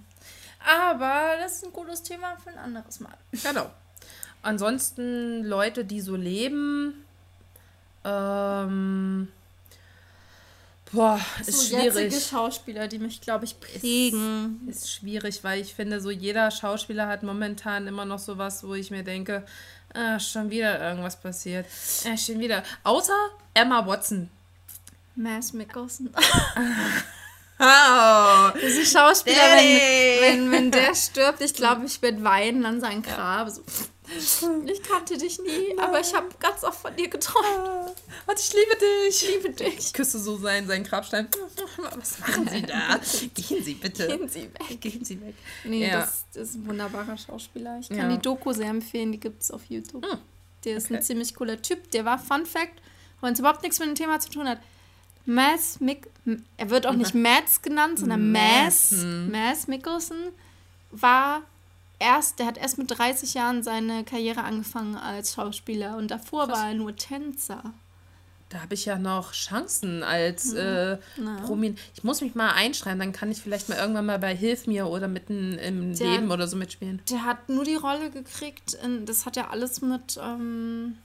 Aber 0.65 1.37
das 1.41 1.57
ist 1.57 1.65
ein 1.65 1.73
gutes 1.73 2.03
Thema 2.03 2.35
für 2.43 2.49
ein 2.49 2.57
anderes 2.57 2.99
Mal. 2.99 3.17
Genau. 3.31 3.69
Ansonsten 4.41 5.43
Leute, 5.43 5.85
die 5.85 6.01
so 6.01 6.15
leben, 6.15 7.05
ähm, 8.03 9.27
boah, 10.91 11.19
ist 11.39 11.69
so 11.69 11.77
jetzige 11.77 12.09
schwierig. 12.09 12.25
Schauspieler, 12.25 12.87
die 12.87 12.99
mich, 12.99 13.21
glaube 13.21 13.45
ich, 13.45 13.59
prägen. 13.59 14.67
Ist 14.67 14.91
schwierig, 14.91 15.43
weil 15.43 15.61
ich 15.61 15.73
finde, 15.73 16.01
so 16.01 16.09
jeder 16.09 16.49
Schauspieler 16.51 17.07
hat 17.07 17.23
momentan 17.23 17.87
immer 17.87 18.05
noch 18.05 18.19
sowas, 18.19 18.63
wo 18.63 18.73
ich 18.73 18.91
mir 18.91 19.03
denke, 19.03 19.45
ah, 19.93 20.19
schon 20.19 20.49
wieder 20.49 20.81
irgendwas 20.81 21.19
passiert. 21.19 21.67
Äh, 22.03 22.17
schon 22.17 22.39
wieder. 22.39 22.63
Außer 22.83 23.15
Emma 23.53 23.85
Watson. 23.85 24.29
Mads 25.15 25.53
Mikkelsen. 25.53 26.09
Oh, 27.59 28.49
Diese 28.61 28.85
Schauspieler, 28.85 29.35
Daddy. 29.37 29.77
wenn, 30.21 30.43
wenn, 30.45 30.51
wenn 30.51 30.71
der 30.71 30.95
stirbt, 30.95 31.41
ich 31.41 31.53
glaube, 31.53 31.85
ich 31.85 32.01
werde 32.01 32.23
weinen 32.23 32.65
an 32.65 32.81
sein 32.81 33.01
Grab. 33.03 33.49
So. 33.49 33.61
Ich 34.65 34.83
kannte 34.83 35.17
dich 35.17 35.39
nie, 35.39 35.77
aber 35.79 36.01
ich 36.01 36.13
habe 36.13 36.27
ganz 36.39 36.63
oft 36.65 36.81
von 36.81 36.93
dir 36.97 37.07
geträumt. 37.07 37.95
und 38.27 38.39
ich 38.39 38.51
liebe 38.53 38.77
dich. 38.77 39.23
Ich 39.23 39.29
liebe 39.35 39.49
dich. 39.51 39.77
Ich 39.77 39.93
küsse 39.93 40.19
so 40.19 40.37
seinen, 40.37 40.67
seinen 40.67 40.83
Grabstein. 40.83 41.29
Was 41.93 42.19
machen 42.19 42.49
Sie 42.49 42.61
da? 42.63 42.99
Gehen 43.33 43.63
Sie 43.63 43.75
bitte. 43.75 44.07
Gehen 44.07 44.27
Sie 44.27 44.43
weg. 44.43 44.81
Gehen 44.81 45.05
Sie 45.05 45.21
weg. 45.21 45.35
Nee, 45.63 45.87
Ja. 45.87 46.01
das, 46.01 46.25
das 46.33 46.49
ist 46.49 46.55
ein 46.55 46.67
wunderbarer 46.67 47.17
Schauspieler. 47.17 47.77
Ich 47.79 47.87
kann 47.87 47.97
Ja. 47.97 48.07
die 48.09 48.17
Doku 48.21 48.51
sehr 48.51 48.67
empfehlen, 48.69 49.13
die 49.13 49.19
gibt 49.19 49.43
es 49.43 49.51
auf 49.51 49.61
YouTube. 49.69 50.05
Hm, 50.05 50.17
Der 50.65 50.75
ist 50.75 50.85
okay. 50.87 50.95
ein 50.97 51.03
ziemlich 51.03 51.33
cooler 51.35 51.61
Typ. 51.61 51.89
Der 51.91 52.03
war, 52.03 52.19
Fun 52.19 52.45
Fact, 52.45 52.81
wenn 53.21 53.31
es 53.33 53.39
überhaupt 53.39 53.61
nichts 53.63 53.79
mit 53.79 53.87
dem 53.87 53.95
Thema 53.95 54.19
zu 54.19 54.29
tun 54.29 54.49
hat, 54.49 54.57
Mads 55.25 55.79
Mick, 55.79 56.07
er 56.57 56.69
wird 56.69 56.85
auch 56.87 56.93
nicht 56.93 57.13
Mads 57.13 57.61
genannt, 57.61 57.99
sondern 57.99 58.31
Mads, 58.31 58.91
Mads, 58.91 59.05
Mads 59.31 59.67
Mikkelsen 59.67 60.17
war 60.91 61.41
erst, 61.99 62.39
der 62.39 62.47
hat 62.47 62.57
erst 62.57 62.77
mit 62.77 62.89
30 62.97 63.33
Jahren 63.35 63.63
seine 63.63 64.03
Karriere 64.03 64.43
angefangen 64.43 64.95
als 64.95 65.33
Schauspieler 65.35 65.97
und 65.97 66.09
davor 66.11 66.47
Krass. 66.47 66.59
war 66.59 66.67
er 66.69 66.73
nur 66.75 66.95
Tänzer. 66.95 67.61
Da 68.49 68.59
habe 68.61 68.73
ich 68.73 68.83
ja 68.83 68.97
noch 68.97 69.31
Chancen 69.31 70.03
als 70.03 70.51
äh, 70.51 70.97
Na. 71.15 71.39
Promin. 71.45 71.77
Ich 71.95 72.03
muss 72.03 72.19
mich 72.19 72.35
mal 72.35 72.49
einschreiben, 72.51 72.99
dann 72.99 73.13
kann 73.13 73.31
ich 73.31 73.41
vielleicht 73.41 73.69
mal 73.69 73.77
irgendwann 73.77 74.05
mal 74.07 74.19
bei 74.19 74.35
Hilf 74.35 74.67
mir 74.67 74.87
oder 74.87 75.07
mitten 75.07 75.57
im 75.59 75.95
Der- 75.95 76.07
Leben 76.11 76.29
oder 76.31 76.47
so 76.49 76.57
mitspielen. 76.57 77.01
Der 77.09 77.23
hat 77.23 77.47
nur 77.47 77.63
die 77.63 77.75
Rolle 77.75 78.09
gekriegt, 78.11 78.73
in, 78.83 79.05
das 79.05 79.25
hat 79.25 79.37
ja 79.37 79.49
alles 79.51 79.81
mit 79.81 80.19
ähm, 80.21 80.97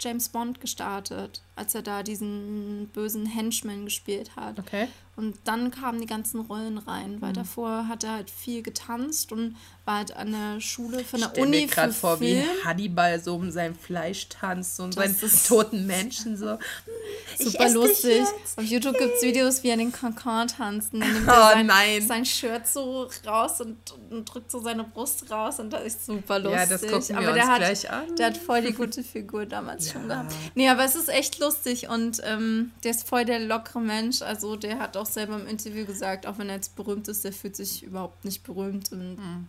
James 0.00 0.28
Bond 0.28 0.60
gestartet, 0.60 1.40
als 1.60 1.74
er 1.74 1.82
da 1.82 2.02
diesen 2.02 2.88
bösen 2.92 3.26
Henchman 3.26 3.84
gespielt 3.84 4.34
hat. 4.36 4.58
Okay. 4.58 4.88
Und 5.16 5.36
dann 5.44 5.70
kamen 5.70 6.00
die 6.00 6.06
ganzen 6.06 6.40
Rollen 6.40 6.78
rein, 6.78 7.16
Mhm. 7.16 7.20
weil 7.22 7.32
davor 7.34 7.88
hat 7.88 8.04
er 8.04 8.12
halt 8.12 8.30
viel 8.30 8.62
getanzt 8.62 9.32
und 9.32 9.54
war 9.84 9.98
halt 9.98 10.16
an 10.16 10.32
der 10.32 10.60
Schule 10.62 11.04
von 11.04 11.18
Ich 11.20 11.26
der 11.26 11.30
stell 11.32 11.46
Uni 11.46 11.60
mir 11.62 11.66
gerade 11.66 11.92
vor, 11.92 12.16
Film. 12.16 12.42
wie 12.42 12.64
Hannibal 12.64 13.20
so 13.20 13.34
um 13.34 13.50
sein 13.50 13.74
Fleisch 13.74 14.28
tanzt 14.30 14.80
und 14.80 14.96
Das 14.96 15.20
seinen 15.20 15.42
toten 15.46 15.86
Menschen 15.86 16.36
so. 16.38 16.58
Super 17.38 17.68
lustig. 17.70 18.22
Auf 18.56 18.64
YouTube 18.64 18.96
gibt 18.98 19.14
es 19.16 19.22
Videos, 19.22 19.62
wie 19.62 19.68
er 19.68 19.76
den 19.76 19.92
Cancan 19.92 20.48
tanzt. 20.48 20.92
Und 20.94 21.00
dann 21.00 21.12
nimmt 21.12 21.24
Oh, 21.28 21.30
er 21.32 21.52
sein, 21.52 21.66
nein. 21.66 22.06
sein 22.06 22.24
Shirt 22.24 22.66
so 22.66 23.08
raus 23.26 23.60
und, 23.60 23.76
und 24.10 24.24
drückt 24.32 24.50
so 24.50 24.60
seine 24.60 24.84
Brust 24.84 25.30
raus 25.30 25.58
und 25.58 25.70
das 25.70 25.84
ist 25.84 26.06
super 26.06 26.38
lustig. 26.38 26.60
Ja, 26.60 26.66
das 26.66 26.80
gucken 26.82 27.08
wir 27.08 27.16
aber 27.18 27.26
uns 27.28 27.34
der 27.36 27.46
hat, 27.48 27.58
gleich 27.58 27.90
an. 27.90 28.16
Der 28.16 28.26
hat 28.26 28.36
voll 28.38 28.62
die 28.62 28.72
gute 28.72 29.02
Figur 29.12 29.44
damals 29.46 29.90
schon 29.90 30.02
Ja. 30.08 30.22
gehabt. 30.22 30.34
Nee, 30.54 30.68
aber 30.68 30.84
es 30.84 30.94
ist 30.94 31.08
echt 31.08 31.38
lustig 31.38 31.49
und 31.88 32.20
ähm, 32.24 32.72
der 32.84 32.92
ist 32.92 33.08
voll 33.08 33.24
der 33.24 33.40
lockere 33.40 33.80
Mensch. 33.80 34.22
Also 34.22 34.56
der 34.56 34.78
hat 34.78 34.96
auch 34.96 35.06
selber 35.06 35.36
im 35.36 35.46
Interview 35.46 35.84
gesagt, 35.84 36.26
auch 36.26 36.38
wenn 36.38 36.48
er 36.48 36.56
jetzt 36.56 36.76
berühmt 36.76 37.08
ist, 37.08 37.24
der 37.24 37.32
fühlt 37.32 37.56
sich 37.56 37.82
überhaupt 37.82 38.24
nicht 38.24 38.42
berühmt 38.42 38.92
und 38.92 39.16
Hm. 39.16 39.46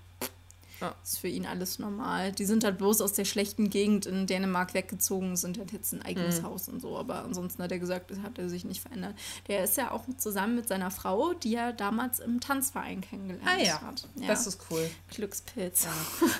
Ja. 0.81 0.93
ist 1.03 1.19
für 1.19 1.27
ihn 1.27 1.45
alles 1.45 1.79
normal. 1.79 2.31
Die 2.31 2.45
sind 2.45 2.63
halt 2.63 2.77
bloß 2.77 3.01
aus 3.01 3.13
der 3.13 3.25
schlechten 3.25 3.69
Gegend 3.69 4.05
in 4.05 4.27
Dänemark 4.27 4.73
weggezogen, 4.73 5.35
sind 5.37 5.57
halt 5.59 5.71
jetzt 5.71 5.93
ein 5.93 6.01
eigenes 6.01 6.37
Hm. 6.39 6.43
Haus 6.45 6.67
und 6.67 6.81
so. 6.81 6.97
Aber 6.97 7.23
ansonsten 7.23 7.61
hat 7.63 7.71
er 7.71 7.79
gesagt, 7.79 8.11
das 8.11 8.19
hat 8.19 8.37
er 8.39 8.49
sich 8.49 8.65
nicht 8.65 8.81
verändert. 8.81 9.15
Der 9.47 9.63
ist 9.63 9.77
ja 9.77 9.91
auch 9.91 10.03
zusammen 10.17 10.55
mit 10.55 10.67
seiner 10.67 10.91
Frau, 10.91 11.33
die 11.33 11.55
er 11.55 11.71
damals 11.71 12.19
im 12.19 12.39
Tanzverein 12.41 13.01
kennengelernt 13.01 13.47
Ah 13.47 13.61
ja, 13.61 13.81
hat. 13.81 14.07
das 14.27 14.47
ist 14.47 14.59
cool. 14.69 14.89
Glückspilz. 15.13 15.87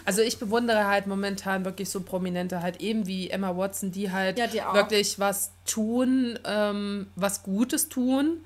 Also 0.06 0.21
ich 0.21 0.39
bewundere 0.39 0.88
halt 0.88 1.08
momentan 1.08 1.63
wirklich 1.65 1.89
so 1.89 2.01
Prominente, 2.01 2.62
halt 2.62 2.82
eben 2.82 3.06
wie 3.08 3.30
Emma 3.30 3.56
Watson, 3.56 3.91
die 3.91 4.12
halt 4.12 4.38
Ja, 4.39 4.47
die 4.47 4.58
wirklich 4.73 5.19
was 5.19 5.51
tun, 5.65 6.39
ähm, 6.45 7.08
was 7.15 7.43
Gutes 7.43 7.89
tun, 7.89 8.43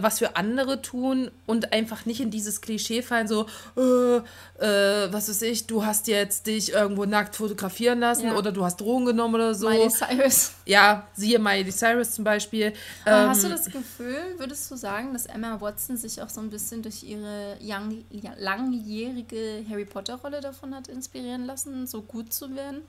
was 0.00 0.18
für 0.20 0.36
andere 0.36 0.80
tun 0.80 1.30
und 1.46 1.72
einfach 1.72 2.06
nicht 2.06 2.20
in 2.20 2.30
dieses 2.30 2.60
Klischee 2.60 3.02
fallen, 3.02 3.28
so, 3.28 3.46
äh, 3.76 4.16
äh, 4.64 5.12
was 5.12 5.28
weiß 5.28 5.42
ich, 5.42 5.66
du 5.66 5.84
hast 5.84 6.06
jetzt 6.08 6.46
dich 6.46 6.72
irgendwo 6.72 7.04
nackt 7.04 7.36
fotografieren 7.36 8.00
lassen 8.00 8.28
Ja. 8.28 8.36
oder 8.36 8.52
du 8.52 8.64
hast 8.64 8.80
Drogen 8.80 9.04
genommen 9.04 9.34
oder 9.34 9.54
so. 9.54 9.68
Miley 9.68 9.90
Cyrus. 9.90 10.52
Ja, 10.64 11.06
siehe 11.14 11.38
Miley 11.38 11.70
Cyrus 11.70 12.12
zum 12.12 12.24
Beispiel. 12.24 12.72
Aber 13.04 13.22
Ähm, 13.24 13.28
hast 13.28 13.44
du 13.44 13.48
das 13.48 13.66
Gefühl, 13.66 14.16
würdest 14.38 14.70
du 14.70 14.76
sagen, 14.76 15.12
dass 15.12 15.26
Emma 15.26 15.60
Watson 15.60 15.96
sich 15.96 16.22
auch 16.22 16.28
so 16.30 16.40
ein 16.40 16.50
bisschen 16.50 16.82
durch 16.82 17.02
ihre 17.02 17.56
young, 17.62 18.04
langjährige 18.38 19.64
Harry 19.68 19.84
Potter-Rolle 19.84 20.40
davon 20.40 20.74
hat 20.74 20.88
inspirieren 20.88 21.44
lassen, 21.46 21.86
so 21.86 22.02
gut 22.02 22.32
zu 22.32 22.54
werden? 22.54 22.82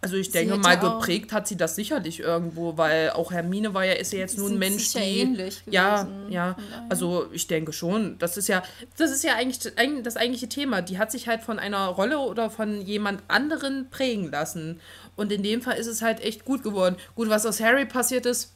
Also 0.00 0.14
ich 0.16 0.30
denke 0.30 0.56
mal, 0.58 0.78
geprägt 0.78 1.32
hat 1.32 1.48
sie 1.48 1.56
das 1.56 1.74
sicherlich 1.74 2.20
irgendwo, 2.20 2.76
weil 2.76 3.10
auch 3.10 3.32
Hermine 3.32 3.74
war 3.74 3.84
ja, 3.84 3.94
ist 3.94 4.12
ja 4.12 4.20
jetzt 4.20 4.38
nun 4.38 4.52
ein 4.52 4.58
Mensch, 4.58 4.92
die. 4.92 4.98
ähnlich 5.00 5.62
ja, 5.66 6.04
gewesen, 6.04 6.30
ja. 6.32 6.52
daher. 6.52 6.86
Also 6.88 7.26
ich 7.32 7.48
denke 7.48 7.72
schon. 7.72 8.16
Das 8.18 8.36
ist 8.36 8.48
ja, 8.48 8.62
das 8.96 9.10
ist 9.10 9.24
ja 9.24 9.34
eigentlich 9.34 9.58
eig- 9.76 10.02
das 10.02 10.16
eigentliche 10.16 10.48
Thema. 10.48 10.82
Die 10.82 10.98
hat 10.98 11.10
sich 11.10 11.26
halt 11.26 11.42
von 11.42 11.58
einer 11.58 11.86
Rolle 11.88 12.20
oder 12.20 12.48
von 12.48 12.80
jemand 12.82 13.22
anderen 13.26 13.90
prägen 13.90 14.30
lassen. 14.30 14.80
Und 15.16 15.32
in 15.32 15.42
dem 15.42 15.62
Fall 15.62 15.76
ist 15.78 15.88
es 15.88 16.00
halt 16.00 16.20
echt 16.20 16.44
gut 16.44 16.62
geworden. 16.62 16.94
Gut, 17.16 17.28
was 17.28 17.44
aus 17.44 17.58
Harry 17.60 17.84
passiert 17.84 18.24
ist, 18.24 18.52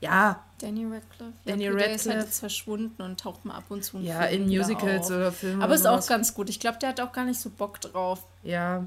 ja, 0.00 0.44
Danny 0.60 0.84
Radcliffe. 0.84 1.32
Danny 1.46 1.64
ja, 1.64 1.70
Der 1.72 1.78
ist 1.80 1.90
Radcliffe. 2.06 2.10
halt 2.18 2.26
jetzt 2.26 2.38
verschwunden 2.40 3.02
und 3.02 3.18
taucht 3.18 3.44
mal 3.44 3.54
ab 3.56 3.64
und 3.70 3.82
zu. 3.84 3.98
ja, 3.98 4.22
in 4.24 4.46
Musicals 4.46 5.06
auf. 5.06 5.10
oder 5.16 5.32
Filmen. 5.32 5.62
Aber 5.62 5.74
ist 5.74 5.86
auch 5.86 6.06
ganz 6.06 6.32
gut. 6.34 6.48
Ich 6.48 6.60
glaube, 6.60 6.78
der 6.78 6.90
hat 6.90 7.00
auch 7.00 7.12
gar 7.12 7.24
nicht 7.24 7.40
so 7.40 7.50
Bock 7.50 7.80
drauf. 7.80 8.24
Ja, 8.42 8.84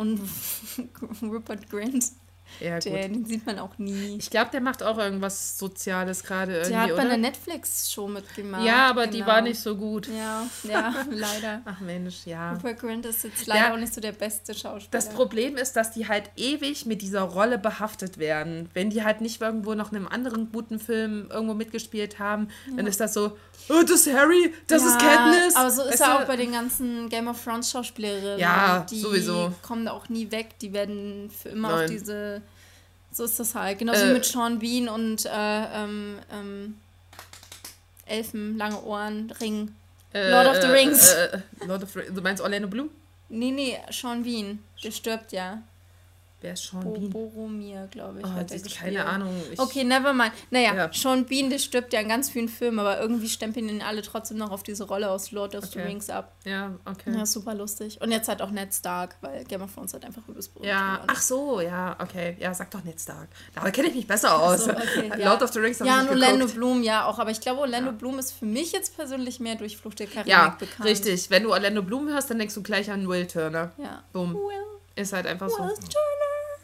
Und 0.00 0.18
Rupert 1.22 1.68
Grint, 1.68 2.10
ja, 2.58 2.74
gut. 2.76 2.84
der, 2.86 3.08
den 3.08 3.24
sieht 3.24 3.46
man 3.46 3.58
auch 3.58 3.78
nie. 3.78 4.16
Ich 4.18 4.30
glaube, 4.30 4.50
der 4.50 4.60
macht 4.60 4.82
auch 4.82 4.98
irgendwas 4.98 5.58
Soziales 5.58 6.22
gerade 6.24 6.52
irgendwie, 6.54 6.70
Der 6.70 6.80
hat 6.80 6.88
bei 6.88 6.94
oder? 6.94 7.02
einer 7.02 7.16
Netflix-Show 7.16 8.08
mitgemacht. 8.08 8.64
ja, 8.64 8.88
aber 8.90 9.06
die 9.06 9.18
genau. 9.18 9.30
war 9.30 9.40
nicht 9.42 9.60
so 9.60 9.76
gut. 9.76 10.08
Ja, 10.08 10.46
ja, 10.64 10.94
leider. 11.10 11.62
Ach 11.64 11.80
Mensch, 11.80 12.26
ja. 12.26 12.52
Rupert 12.54 12.78
Grint 12.80 13.06
ist 13.06 13.24
jetzt 13.24 13.46
leider 13.46 13.68
Ja. 13.68 13.72
auch 13.74 13.78
nicht 13.78 13.94
so 13.94 14.00
der 14.00 14.12
beste 14.12 14.54
Schauspieler. 14.54 14.90
Das 14.90 15.08
Problem 15.10 15.56
ist, 15.56 15.74
dass 15.76 15.92
die 15.92 16.08
halt 16.08 16.30
ewig 16.36 16.86
mit 16.86 17.02
dieser 17.02 17.22
Rolle 17.22 17.58
behaftet 17.58 18.18
werden. 18.18 18.68
Wenn 18.74 18.90
die 18.90 19.04
halt 19.04 19.20
nicht 19.20 19.40
irgendwo 19.40 19.74
noch 19.74 19.90
in 19.92 19.96
einem 19.98 20.08
anderen 20.08 20.50
guten 20.52 20.78
Film 20.78 21.28
irgendwo 21.30 21.54
mitgespielt 21.54 22.18
haben, 22.18 22.48
dann 22.76 22.86
ist 22.86 23.00
das 23.00 23.14
so, 23.14 23.36
oh, 23.68 23.82
das 23.82 24.06
ist 24.06 24.12
Harry, 24.14 24.52
das 24.66 24.82
ist 24.84 24.98
Katniss. 24.98 25.56
Aber 25.56 25.70
so 25.70 25.82
ist 25.82 25.90
Weißt 25.92 26.00
er 26.02 26.16
auch 26.22 26.24
bei 26.26 26.36
den 26.36 26.52
ganzen 26.52 27.08
Game 27.08 27.28
of 27.28 27.42
Thrones 27.42 27.70
Schauspielerinnen. 27.70 28.38
Ja, 28.38 28.86
die 28.90 28.98
sowieso. 29.00 29.52
kommen 29.62 29.84
da 29.84 29.92
auch 29.92 30.08
nie 30.08 30.30
weg. 30.30 30.58
Die 30.60 30.72
werden 30.72 31.30
für 31.30 31.50
immer 31.50 31.68
Nein. 31.70 31.84
auf 31.84 31.90
diese. 31.90 32.39
So 33.12 33.24
ist 33.24 33.38
das 33.40 33.54
halt. 33.54 33.78
Genauso 33.78 34.04
Äh. 34.04 34.08
wie 34.10 34.12
mit 34.14 34.24
Sean 34.24 34.58
Bean 34.58 34.88
und 34.88 35.26
äh, 35.26 35.30
ähm, 35.30 36.18
ähm, 36.32 36.76
Elfen, 38.06 38.56
lange 38.56 38.82
Ohren, 38.82 39.30
Ring. 39.40 39.74
Äh, 40.12 40.30
Lord 40.30 40.46
of 40.48 40.56
the 40.56 40.68
äh, 40.68 40.70
Rings. 40.70 41.12
Äh, 41.12 41.24
äh, 41.24 41.66
Lord 41.66 41.82
of 41.82 41.90
the 41.90 41.98
Rings. 42.00 42.14
Du 42.14 42.22
meinst 42.22 42.42
Orlando 42.42 42.68
Bloom? 42.68 42.90
Nee, 43.28 43.50
nee, 43.52 43.78
Sean 43.90 44.22
Bean. 44.24 44.58
Der 44.82 44.90
stirbt 44.90 45.32
ja. 45.32 45.62
Wer 46.42 46.54
ist 46.54 46.64
Sean 46.64 46.82
Bo 46.82 46.92
Bean? 46.92 47.10
Boromir, 47.10 47.86
glaube 47.90 48.20
ich. 48.20 48.24
Oh, 48.24 48.30
hat 48.30 48.50
er 48.50 48.60
keine 48.60 49.04
Ahnung. 49.04 49.34
Okay, 49.58 49.84
never 49.84 50.14
mind. 50.14 50.32
Naja, 50.50 50.74
Ja. 50.74 50.90
Sean 50.92 51.26
Bean, 51.26 51.50
der 51.50 51.58
stirbt 51.58 51.92
ja 51.92 52.00
in 52.00 52.08
ganz 52.08 52.30
vielen 52.30 52.48
Filmen, 52.48 52.78
aber 52.78 52.98
irgendwie 52.98 53.28
stempeln 53.28 53.68
ihn 53.68 53.82
alle 53.82 54.00
trotzdem 54.02 54.38
noch 54.38 54.50
auf 54.50 54.62
diese 54.62 54.84
Rolle 54.84 55.10
aus 55.10 55.32
Lord 55.32 55.54
of 55.54 55.66
the 55.66 55.78
Okay. 55.78 55.88
Rings 55.88 56.08
ab. 56.08 56.32
Ja, 56.44 56.72
okay. 56.86 57.12
Ja, 57.14 57.26
super 57.26 57.54
lustig. 57.54 58.00
Und 58.00 58.10
jetzt 58.10 58.28
halt 58.28 58.40
auch 58.40 58.50
Ned 58.50 58.72
Stark, 58.72 59.16
weil 59.20 59.44
Game 59.44 59.60
of 59.62 59.74
Thrones 59.74 59.92
halt 59.92 60.04
einfach 60.06 60.26
übelst 60.28 60.54
berühmt 60.54 60.68
Ja, 60.70 61.00
ach 61.06 61.20
so, 61.20 61.60
ja, 61.60 61.96
okay. 62.00 62.36
Ja, 62.40 62.54
sag 62.54 62.70
doch 62.70 62.82
Ned 62.84 62.98
Stark. 62.98 63.28
Da 63.54 63.70
kenne 63.70 63.88
ich 63.88 63.94
mich 63.94 64.06
besser 64.06 64.40
aus. 64.40 64.64
so, 64.64 64.70
okay, 64.70 65.12
ja. 65.18 65.28
Lord 65.28 65.42
of 65.42 65.52
the 65.52 65.58
Rings 65.58 65.80
habe 65.80 65.88
Ja, 65.90 66.02
ich 66.02 66.08
und 66.10 66.14
nicht 66.18 66.24
Orlando. 66.26 66.46
Bloom, 66.54 66.82
ja 66.82 67.04
auch. 67.04 67.18
Aber 67.18 67.30
ich 67.30 67.40
glaube, 67.40 67.60
Orlando 67.60 67.90
Ja. 67.90 67.96
Bloom 67.96 68.18
ist 68.18 68.32
für 68.32 68.46
mich 68.46 68.72
jetzt 68.72 68.96
persönlich 68.96 69.40
mehr 69.40 69.56
durch 69.56 69.76
Flucht 69.76 69.98
der 69.98 70.06
Karibik 70.06 70.32
Ja, 70.32 70.56
bekannt. 70.58 70.88
richtig. 70.88 71.28
Wenn 71.28 71.42
du 71.42 71.52
Orlando 71.52 71.82
Bloom 71.82 72.08
hörst, 72.08 72.30
dann 72.30 72.38
denkst 72.38 72.54
du 72.54 72.62
gleich 72.62 72.90
an 72.90 73.06
Will 73.08 73.26
Turner. 73.26 73.72
Ja. 73.76 74.02
Boom. 74.14 74.34
Will, 74.34 74.40
Ist 74.96 75.12
halt 75.12 75.26
einfach 75.26 75.48
so. 75.48 75.58
Will 75.58 75.68
Turner. 75.74 76.09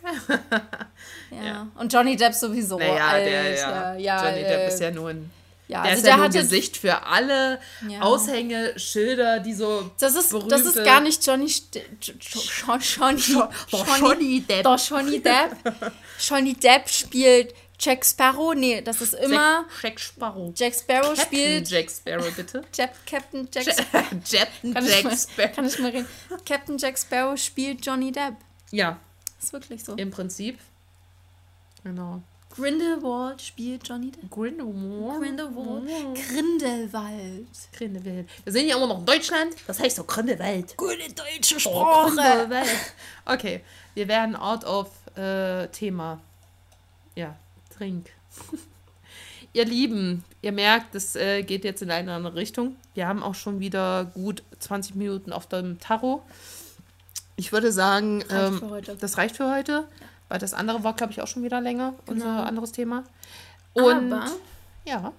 ja. 1.30 1.44
Ja. 1.44 1.66
Und 1.78 1.92
Johnny 1.92 2.16
Depp 2.16 2.34
sowieso. 2.34 2.78
Naja, 2.78 3.18
der, 3.18 3.40
Alter. 3.42 3.98
ja. 3.98 4.24
Johnny 4.24 4.40
äh, 4.42 4.48
Depp 4.48 4.68
ist 4.72 4.80
ja 4.80 4.90
nur 4.90 5.10
ein. 5.10 5.30
ja, 5.68 5.82
Der 5.82 5.90
also 5.92 6.00
ist 6.02 6.06
ja 6.06 6.10
der 6.10 6.16
nur 6.16 6.24
ein 6.26 6.32
Gesicht 6.32 6.76
für 6.76 7.02
alle 7.06 7.58
Ja. 7.88 8.00
Aushängeschilder, 8.02 9.40
die 9.40 9.54
so. 9.54 9.90
Das 9.98 10.14
ist, 10.14 10.32
das 10.48 10.60
ist 10.62 10.84
gar 10.84 11.00
nicht 11.00 11.24
Johnny 11.26 11.48
St 11.48 11.76
Jo- 12.00 12.14
Jo- 12.20 12.78
Johnny, 12.78 13.22
Johnny 14.00 14.40
Depp. 14.40 14.62
Doch, 14.64 14.78
Johnny 14.88 15.20
Depp. 15.20 15.56
Johnny 16.20 16.54
Depp 16.54 16.88
spielt 16.88 17.54
Jack 17.78 18.04
Sparrow. 18.06 18.54
Nee, 18.54 18.80
das 18.80 19.00
ist 19.02 19.14
immer. 19.14 19.66
Jack, 19.82 19.82
Jack 19.82 20.00
Sparrow. 20.00 20.52
Jack 20.56 20.74
Sparrow 20.74 21.08
Captain 21.14 21.26
spielt. 21.26 21.68
Jack 21.68 21.90
Sparrow, 21.90 22.34
bitte. 22.34 22.62
Jack, 22.74 22.92
Captain 23.04 23.48
Jack 23.52 23.66
Captain 23.92 24.72
kann, 24.74 24.86
ich 24.86 25.02
Jack 25.02 25.12
Sparrow. 25.18 25.52
kann 25.54 25.66
ich 25.66 25.78
mal 25.78 25.90
reden? 25.90 26.06
Captain 26.48 26.78
Jack 26.78 26.98
Sparrow 26.98 27.36
spielt 27.38 27.84
Johnny 27.84 28.12
Depp. 28.12 28.34
Ja, 28.70 28.98
Ist 29.40 29.52
wirklich 29.52 29.84
so. 29.84 29.94
im 29.94 30.10
Prinzip. 30.10 30.58
Genau. 31.84 32.22
Grindelwald 32.50 33.42
spielt 33.42 33.86
Johnny 33.86 34.10
Depp. 34.10 34.30
Grindelwald. 34.30 35.20
Grindelwald. 35.20 36.14
Grindelwald. 36.28 37.46
Grindelwald. 37.76 38.28
Wir 38.44 38.52
sind 38.52 38.66
ja 38.66 38.76
immer 38.76 38.86
noch 38.86 39.00
in 39.00 39.04
Deutschland. 39.06 39.54
Das 39.66 39.78
heißt 39.78 39.96
so 39.96 40.04
Grindelwald. 40.04 40.76
Gute 40.76 40.96
deutsche 41.12 41.56
Oh, 41.56 41.58
Sprache. 41.58 42.14
Grindelwald. 42.14 42.68
Okay, 43.26 43.60
wir 43.94 44.08
werden 44.08 44.36
out 44.36 44.64
of 44.64 44.88
äh, 45.16 45.66
Thema. 45.68 46.20
Ja, 47.14 47.36
trink. 47.76 48.06
ihr 49.52 49.64
Lieben, 49.66 50.24
ihr 50.42 50.52
merkt, 50.52 50.94
es 50.94 51.14
äh, 51.16 51.42
geht 51.42 51.64
jetzt 51.64 51.82
in 51.82 51.90
eine 51.90 52.12
andere 52.14 52.36
Richtung. 52.36 52.76
Wir 52.94 53.06
haben 53.06 53.22
auch 53.22 53.34
schon 53.34 53.60
wieder 53.60 54.04
gut 54.14 54.42
20 54.60 54.94
Minuten 54.94 55.32
auf 55.32 55.46
dem 55.46 55.78
Tarot. 55.78 56.22
Ich 57.36 57.52
würde 57.52 57.70
sagen, 57.72 58.22
Reicht 58.28 58.88
ähm, 58.88 58.98
das 59.00 59.18
reicht 59.18 59.36
für 59.36 59.50
heute. 59.50 59.86
Weil 60.28 60.38
das 60.40 60.54
andere 60.54 60.82
war, 60.82 60.94
glaube 60.94 61.12
ich, 61.12 61.20
auch 61.22 61.28
schon 61.28 61.44
wieder 61.44 61.60
länger. 61.60 61.94
Unser 62.06 62.24
Genau. 62.26 62.42
anderes 62.42 62.72
Thema. 62.72 63.04
Und 63.74 64.12
Aber 64.12 64.26
ja. 64.84 65.12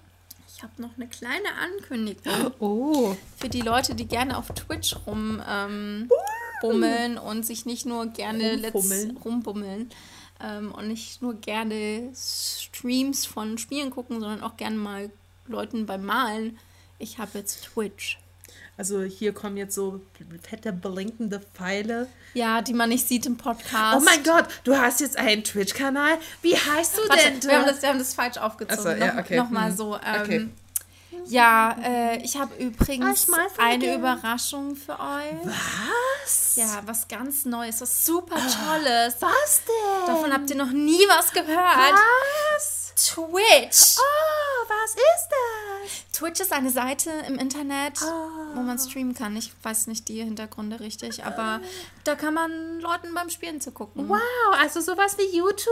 ich 0.53 0.61
habe 0.63 0.73
noch 0.81 0.89
eine 0.97 1.07
kleine 1.07 1.47
Ankündigung. 1.61 2.51
Oh. 2.59 3.15
für 3.37 3.47
die 3.49 3.61
Leute, 3.61 3.95
die 3.95 4.05
gerne 4.07 4.37
auf 4.37 4.47
Twitch 4.47 4.95
rum 5.05 5.41
ähm, 5.47 6.09
und 7.23 7.45
sich 7.45 7.65
nicht 7.65 7.85
nur 7.85 8.07
gerne 8.07 8.59
Rumbummeln. 8.73 9.17
rumbummeln 9.17 9.89
ähm, 10.43 10.71
und 10.73 10.87
nicht 10.87 11.21
nur 11.21 11.35
gerne 11.35 12.11
Streams 12.15 13.25
von 13.25 13.57
Spielen 13.57 13.91
gucken, 13.91 14.19
sondern 14.19 14.41
auch 14.43 14.57
gerne 14.57 14.75
mal 14.75 15.09
Leuten 15.45 15.85
beim 15.85 16.03
Malen. 16.05 16.57
Ich 16.99 17.19
habe 17.19 17.37
jetzt 17.37 17.63
Twitch. 17.63 18.17
Also 18.77 19.01
hier 19.01 19.33
kommen 19.33 19.57
jetzt 19.57 19.73
so 19.73 20.01
fette 20.47 20.71
blinkende 20.71 21.39
Pfeile. 21.55 22.07
Ja, 22.35 22.61
die 22.61 22.73
man 22.73 22.89
nicht 22.89 23.07
sieht 23.07 23.25
im 23.25 23.35
Podcast. 23.35 23.97
Oh 23.97 24.03
mein 24.05 24.23
Gott, 24.23 24.45
du 24.63 24.77
hast 24.77 24.99
jetzt 25.01 25.17
einen 25.17 25.43
Twitch-Kanal. 25.43 26.19
Wie 26.43 26.55
heißt 26.55 26.97
du 26.97 27.09
Warte, 27.09 27.23
denn? 27.31 27.43
wir 27.43 27.57
haben, 27.57 27.65
das, 27.65 27.81
wir 27.81 27.89
haben 27.89 27.97
das 27.99 28.13
falsch 28.13 28.37
aufgezogen. 28.37 28.83
So, 28.83 28.89
ja, 28.91 29.17
okay. 29.17 29.37
Nochmal 29.37 29.69
Hm. 29.71 29.77
so. 29.77 29.95
Ähm, 29.95 30.21
Okay. 30.21 30.49
Ja, 31.29 31.75
äh, 31.83 32.17
ich 32.23 32.37
habe 32.37 32.55
übrigens 32.55 33.27
Ich 33.27 33.33
eine 33.33 33.49
vergessen. 33.81 33.99
Überraschung 33.99 34.75
für 34.75 34.93
euch. 34.93 35.33
Was? 35.43 36.55
Ja, 36.55 36.81
was 36.85 37.07
ganz 37.07 37.43
Neues, 37.45 37.81
was 37.81 38.05
super 38.05 38.35
Tolles. 38.35 39.15
Was 39.19 39.61
denn? 39.65 40.05
Davon 40.07 40.31
habt 40.31 40.49
ihr 40.49 40.55
noch 40.55 40.71
nie 40.71 41.01
was 41.09 41.31
gehört. 41.33 41.95
Was? 42.55 42.93
Twitch. 42.95 43.97
Oh, 43.99 44.65
was 44.69 44.91
ist 44.91 45.27
das? 45.29 45.66
Twitch 46.13 46.39
ist 46.39 46.51
eine 46.53 46.69
Seite 46.69 47.11
im 47.27 47.37
Internet, 47.39 48.01
Ah. 48.01 48.51
wo 48.55 48.61
man 48.61 48.77
streamen 48.79 49.13
kann. 49.13 49.35
Ich 49.35 49.51
weiß 49.63 49.87
nicht 49.87 50.07
die 50.07 50.23
Hintergründe 50.23 50.79
richtig, 50.79 51.23
aber 51.25 51.61
da 52.03 52.15
kann 52.15 52.33
man 52.33 52.79
Leuten 52.79 53.13
beim 53.13 53.29
Spielen 53.29 53.61
zu 53.61 53.71
gucken. 53.71 54.09
Wow, 54.09 54.19
also 54.59 54.81
sowas 54.81 55.17
wie 55.17 55.37
YouTube? 55.37 55.67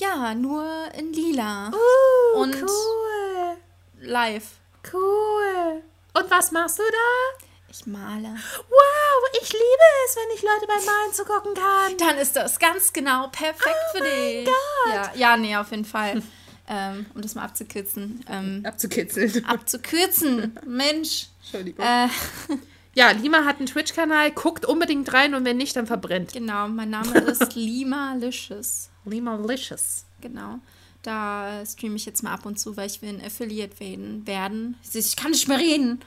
Ja, 0.00 0.34
nur 0.34 0.66
in 0.98 1.12
lila. 1.12 1.70
Uh, 1.70 2.38
Und- 2.40 2.56
cool. 2.62 3.56
Live. 4.00 4.44
Cool. 4.92 5.82
Und 6.14 6.30
was 6.30 6.50
machst 6.50 6.78
du 6.78 6.82
da? 6.82 7.44
Ich 7.70 7.86
male. 7.86 8.28
Wow, 8.68 9.40
ich 9.40 9.50
liebe 9.52 9.86
es, 10.06 10.16
wenn 10.16 10.36
ich 10.36 10.42
Leute 10.42 10.66
beim 10.66 10.84
Malen 10.84 11.12
zugucken 11.14 11.54
kann. 11.54 11.96
Dann 11.98 12.18
ist 12.18 12.36
das 12.36 12.58
ganz 12.58 12.92
genau 12.92 13.28
perfekt 13.28 13.74
Oh 13.94 13.96
für 13.96 14.04
dich. 14.04 14.48
Ja, 14.90 15.10
ja, 15.14 15.36
nee, 15.36 15.56
auf 15.56 15.70
jeden 15.70 15.84
Fall. 15.86 16.22
Ähm, 16.68 17.06
um 17.14 17.22
das 17.22 17.34
mal 17.34 17.42
abzukürzen. 17.44 18.24
Ähm, 18.28 18.62
Abzukitzeln. 18.64 19.44
abzukürzen. 19.48 20.58
Mensch. 20.66 21.26
Entschuldigung. 21.42 21.84
Äh, 21.84 22.08
Ja, 22.94 23.10
Lima 23.10 23.44
hat 23.44 23.56
einen 23.58 23.66
Twitch-Kanal. 23.66 24.32
Guckt 24.32 24.66
unbedingt 24.66 25.12
rein 25.14 25.34
und 25.34 25.44
wenn 25.44 25.56
nicht, 25.56 25.74
dann 25.76 25.86
verbrennt. 25.86 26.32
genau, 26.32 26.68
mein 26.68 26.90
Name 26.90 27.18
ist 27.20 27.54
Lima 27.54 28.14
Licious. 28.18 28.90
Lima 29.06 29.36
Licious. 29.36 30.04
Genau. 30.20 30.58
Da 31.02 31.64
streame 31.66 31.96
ich 31.96 32.04
jetzt 32.04 32.22
mal 32.22 32.32
ab 32.34 32.46
und 32.46 32.60
zu, 32.60 32.76
weil 32.76 32.86
ich 32.86 33.02
will 33.02 33.08
ein 33.08 33.24
Affiliate 33.24 33.80
werden. 33.80 34.26
werden. 34.26 34.76
Ich 34.92 35.16
kann 35.16 35.30
nicht 35.32 35.48
mehr 35.48 35.58
reden. 35.58 36.00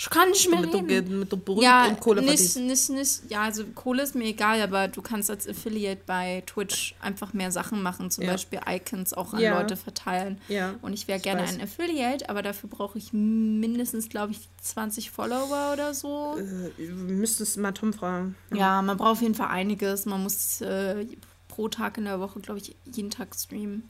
Ich 0.00 0.08
kann 0.10 0.28
nicht 0.30 0.48
mehr 0.48 0.60
Mit 0.60 0.72
reden. 0.72 1.18
mit 1.18 1.32
der 1.32 1.36
berühmt 1.38 1.64
Ja, 1.64 1.88
und 1.88 1.98
Kohle 1.98 2.22
nicht, 2.22 2.54
nicht, 2.56 2.88
nicht, 2.90 3.20
ja, 3.30 3.42
also 3.42 3.64
Kohle 3.74 4.04
ist 4.04 4.14
mir 4.14 4.26
egal, 4.26 4.62
aber 4.62 4.86
du 4.86 5.02
kannst 5.02 5.28
als 5.28 5.48
Affiliate 5.48 6.00
bei 6.06 6.44
Twitch 6.46 6.94
einfach 7.00 7.32
mehr 7.32 7.50
Sachen 7.50 7.82
machen, 7.82 8.08
zum 8.08 8.22
Ja. 8.22 8.30
Beispiel 8.30 8.60
Icons 8.64 9.12
auch 9.12 9.32
an 9.34 9.40
Ja. 9.40 9.58
Leute 9.60 9.76
verteilen. 9.76 10.40
Ja. 10.46 10.76
Und 10.82 10.92
ich 10.92 11.08
wäre 11.08 11.18
gerne 11.18 11.42
weiß. 11.42 11.54
ein 11.54 11.60
Affiliate, 11.62 12.30
aber 12.30 12.42
dafür 12.42 12.70
brauche 12.70 12.96
ich 12.96 13.12
mindestens, 13.12 14.08
glaube 14.08 14.34
ich, 14.34 14.48
20 14.62 15.10
Follower 15.10 15.72
oder 15.72 15.92
so. 15.94 16.36
Äh, 16.38 16.82
müsstest 16.92 17.56
mal 17.56 17.72
Tom 17.72 17.92
fragen. 17.92 18.36
Ja, 18.54 18.80
man 18.82 18.96
braucht 18.98 19.10
auf 19.10 19.22
jeden 19.22 19.34
Fall 19.34 19.48
einiges. 19.48 20.06
Man 20.06 20.22
muss 20.22 20.60
äh, 20.60 21.06
pro 21.48 21.66
Tag 21.68 21.98
in 21.98 22.04
der 22.04 22.20
Woche, 22.20 22.38
glaube 22.38 22.60
ich, 22.60 22.76
jeden 22.84 23.10
Tag 23.10 23.34
streamen. 23.34 23.82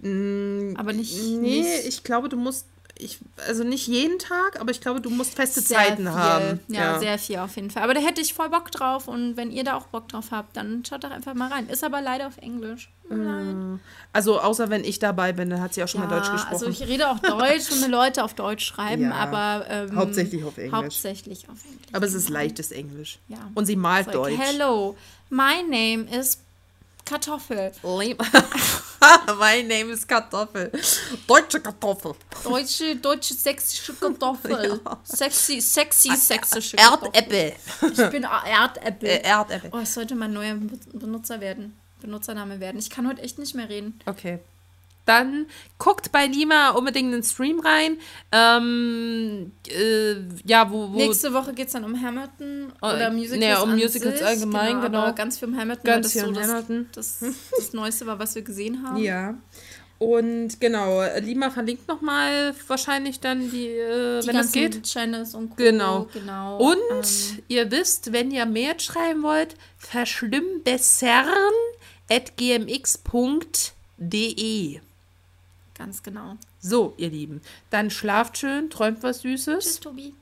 Mm, 0.00 0.74
Aber 0.76 0.92
nicht- 0.92 1.16
Nee, 1.22 1.60
nicht- 1.62 1.86
ich 1.86 2.02
glaube, 2.02 2.28
du 2.28 2.36
musst. 2.36 2.66
Ich, 3.02 3.18
also 3.48 3.64
nicht 3.64 3.86
jeden 3.88 4.18
Tag, 4.18 4.60
aber 4.60 4.70
ich 4.70 4.80
glaube, 4.80 5.00
du 5.00 5.10
musst 5.10 5.34
feste 5.34 5.60
Sehr 5.60 5.78
Zeiten 5.78 6.02
viel. 6.04 6.12
haben. 6.12 6.60
Ja, 6.68 6.98
sehr 6.98 7.18
viel 7.18 7.38
auf 7.38 7.54
jeden 7.56 7.70
Fall. 7.70 7.82
Aber 7.82 7.94
da 7.94 8.00
hätte 8.00 8.20
ich 8.20 8.32
voll 8.34 8.48
Bock 8.48 8.70
drauf 8.70 9.08
und 9.08 9.36
wenn 9.36 9.50
ihr 9.50 9.64
da 9.64 9.76
auch 9.76 9.86
Bock 9.86 10.08
drauf 10.08 10.26
habt, 10.30 10.56
dann 10.56 10.84
schaut 10.84 11.04
doch 11.04 11.10
einfach 11.10 11.34
mal 11.34 11.48
rein. 11.50 11.68
Ist 11.68 11.82
aber 11.84 12.00
leider 12.00 12.26
auf 12.28 12.38
Englisch. 12.38 12.90
Nein. 13.08 13.80
Also 14.12 14.40
außer 14.40 14.70
wenn 14.70 14.84
ich 14.84 14.98
dabei 14.98 15.32
bin, 15.32 15.50
dann 15.50 15.60
hat 15.60 15.74
sie 15.74 15.82
auch 15.82 15.88
schon 15.88 16.00
mal 16.00 16.08
Deutsch 16.08 16.30
gesprochen. 16.30 16.52
also 16.54 16.68
ich 16.68 16.80
rede 16.82 17.10
auch 17.10 17.18
Deutsch 17.18 17.70
und 17.70 17.86
Leute 17.90 18.24
auf 18.24 18.34
Deutsch 18.34 18.64
schreiben, 18.64 19.02
Ja. 19.10 19.12
aber 19.14 19.66
ähm, 19.68 19.96
Hauptsächlich 19.96 20.44
auf 20.44 20.56
Englisch. 20.56 20.72
Hauptsächlich 20.72 21.48
auf 21.48 21.58
Englisch. 21.64 21.88
aber 21.92 22.06
es 22.06 22.14
ist 22.14 22.28
leichtes 22.30 22.72
Englisch. 22.72 23.18
Ja. 23.28 23.38
Und 23.54 23.66
sie 23.66 23.76
malt 23.76 24.06
like, 24.06 24.14
Deutsch. 24.14 24.38
Hello, 24.38 24.96
my 25.28 25.62
name 25.68 26.06
is 26.16 26.38
Kartoffel. 27.04 27.72
My 29.38 29.62
name 29.62 29.90
is 29.92 30.06
Kartoffel. 30.06 30.70
Deutsche 31.26 31.60
Kartoffel. 31.60 32.14
Deutsche, 32.44 32.96
deutsche 32.96 33.34
sächsische 33.34 33.92
Kartoffel. 33.94 34.80
Sexy, 35.04 35.60
sexy 35.60 36.16
sächsische 36.16 36.76
Kartoffel. 36.76 37.10
Erdäpfel. 37.12 37.90
Ich 37.92 38.10
bin 38.10 38.24
Erdäpfel. 38.24 39.08
Äh, 39.08 39.22
Erdäpfel. 39.22 39.70
Oh, 39.72 39.78
es 39.78 39.92
sollte 39.94 40.14
mein 40.14 40.32
neuer 40.32 40.54
Be- 40.54 40.78
Benutzer 40.98 41.40
werden. 41.40 41.76
Benutzername 42.00 42.60
werden. 42.60 42.78
Ich 42.78 42.90
kann 42.90 43.06
heute 43.08 43.22
echt 43.22 43.38
nicht 43.38 43.54
mehr 43.54 43.68
reden. 43.68 44.00
Okay. 44.06 44.38
Dann 45.04 45.46
guckt 45.78 46.12
bei 46.12 46.26
Lima 46.26 46.70
unbedingt 46.70 47.06
in 47.06 47.12
den 47.12 47.22
Stream 47.24 47.58
rein. 47.60 47.96
Ähm, 48.30 49.50
äh, 49.68 50.14
ja, 50.44 50.70
wo, 50.70 50.92
wo 50.92 50.96
Nächste 50.96 51.32
Woche 51.32 51.52
geht 51.54 51.66
es 51.66 51.72
dann 51.72 51.84
um 51.84 52.00
Hamilton 52.00 52.72
Oh, 52.80 52.86
oder 52.86 53.10
Musicals. 53.10 53.40
nee, 53.40 53.54
um 53.56 53.72
Musicals 53.74 54.18
sich. 54.18 54.26
allgemein, 54.26 54.80
genau. 54.80 55.00
Aber 55.00 55.12
ganz 55.12 55.38
viel 55.38 55.48
um 55.48 55.58
Hamilton. 55.58 55.84
Ganz 55.84 56.12
viel 56.12 56.20
das 56.22 56.28
um 56.28 56.34
so 56.36 56.40
Hamilton. 56.40 56.88
Das, 56.94 57.18
das, 57.18 57.34
das 57.56 57.72
Neueste 57.72 58.06
war, 58.06 58.20
was 58.20 58.36
wir 58.36 58.42
gesehen 58.42 58.86
haben. 58.86 58.98
Ja. 58.98 59.34
Und 59.98 60.60
genau, 60.60 61.00
Lima 61.20 61.50
verlinkt 61.50 61.86
nochmal 61.86 62.54
wahrscheinlich 62.66 63.20
dann 63.20 63.52
die, 63.52 63.68
äh, 63.68 64.20
Die 64.20 64.26
wenn 64.26 64.34
das 64.36 64.50
geht. 64.50 64.82
Channels 64.82 65.34
und 65.36 65.50
Co. 65.50 65.54
Genau. 65.56 66.08
genau. 66.12 66.58
Und 66.58 66.76
ähm, 66.90 67.42
ihr 67.46 67.70
wisst, 67.70 68.12
wenn 68.12 68.32
ihr 68.32 68.44
mehr 68.46 68.80
schreiben 68.80 69.22
wollt, 69.22 69.54
verschlimmbessern 69.78 71.28
at 72.10 72.36
gmx.de. 72.36 73.60
ganz 75.76 76.02
genau. 76.02 76.36
So, 76.60 76.94
ihr 76.96 77.10
Lieben, 77.10 77.40
dann 77.70 77.90
schlaft 77.90 78.38
schön, 78.38 78.70
träumt 78.70 79.02
was 79.02 79.20
Süßes. 79.20 79.64
Tschüss, 79.64 79.80
Tobi. 79.80 80.14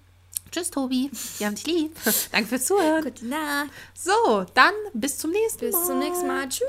Tschüss, 0.51 0.71
Tobi. 0.71 1.11
Wir 1.39 1.47
haben 1.47 1.55
dich 1.55 1.67
lieb. 1.67 1.97
Danke 2.33 2.49
fürs 2.49 2.67
Zuhören. 2.67 3.05
Gute 3.05 3.27
Nacht. 3.27 3.71
So, 3.95 4.45
dann 4.55 4.75
bis 4.95 5.17
zum 5.19 5.31
nächsten 5.31 5.61
Bis 5.61 5.75
Mal. 5.75 5.87
zum 5.87 5.99
nächsten 6.01 6.27
Mal. 6.27 6.49
Tschüss. 6.49 6.67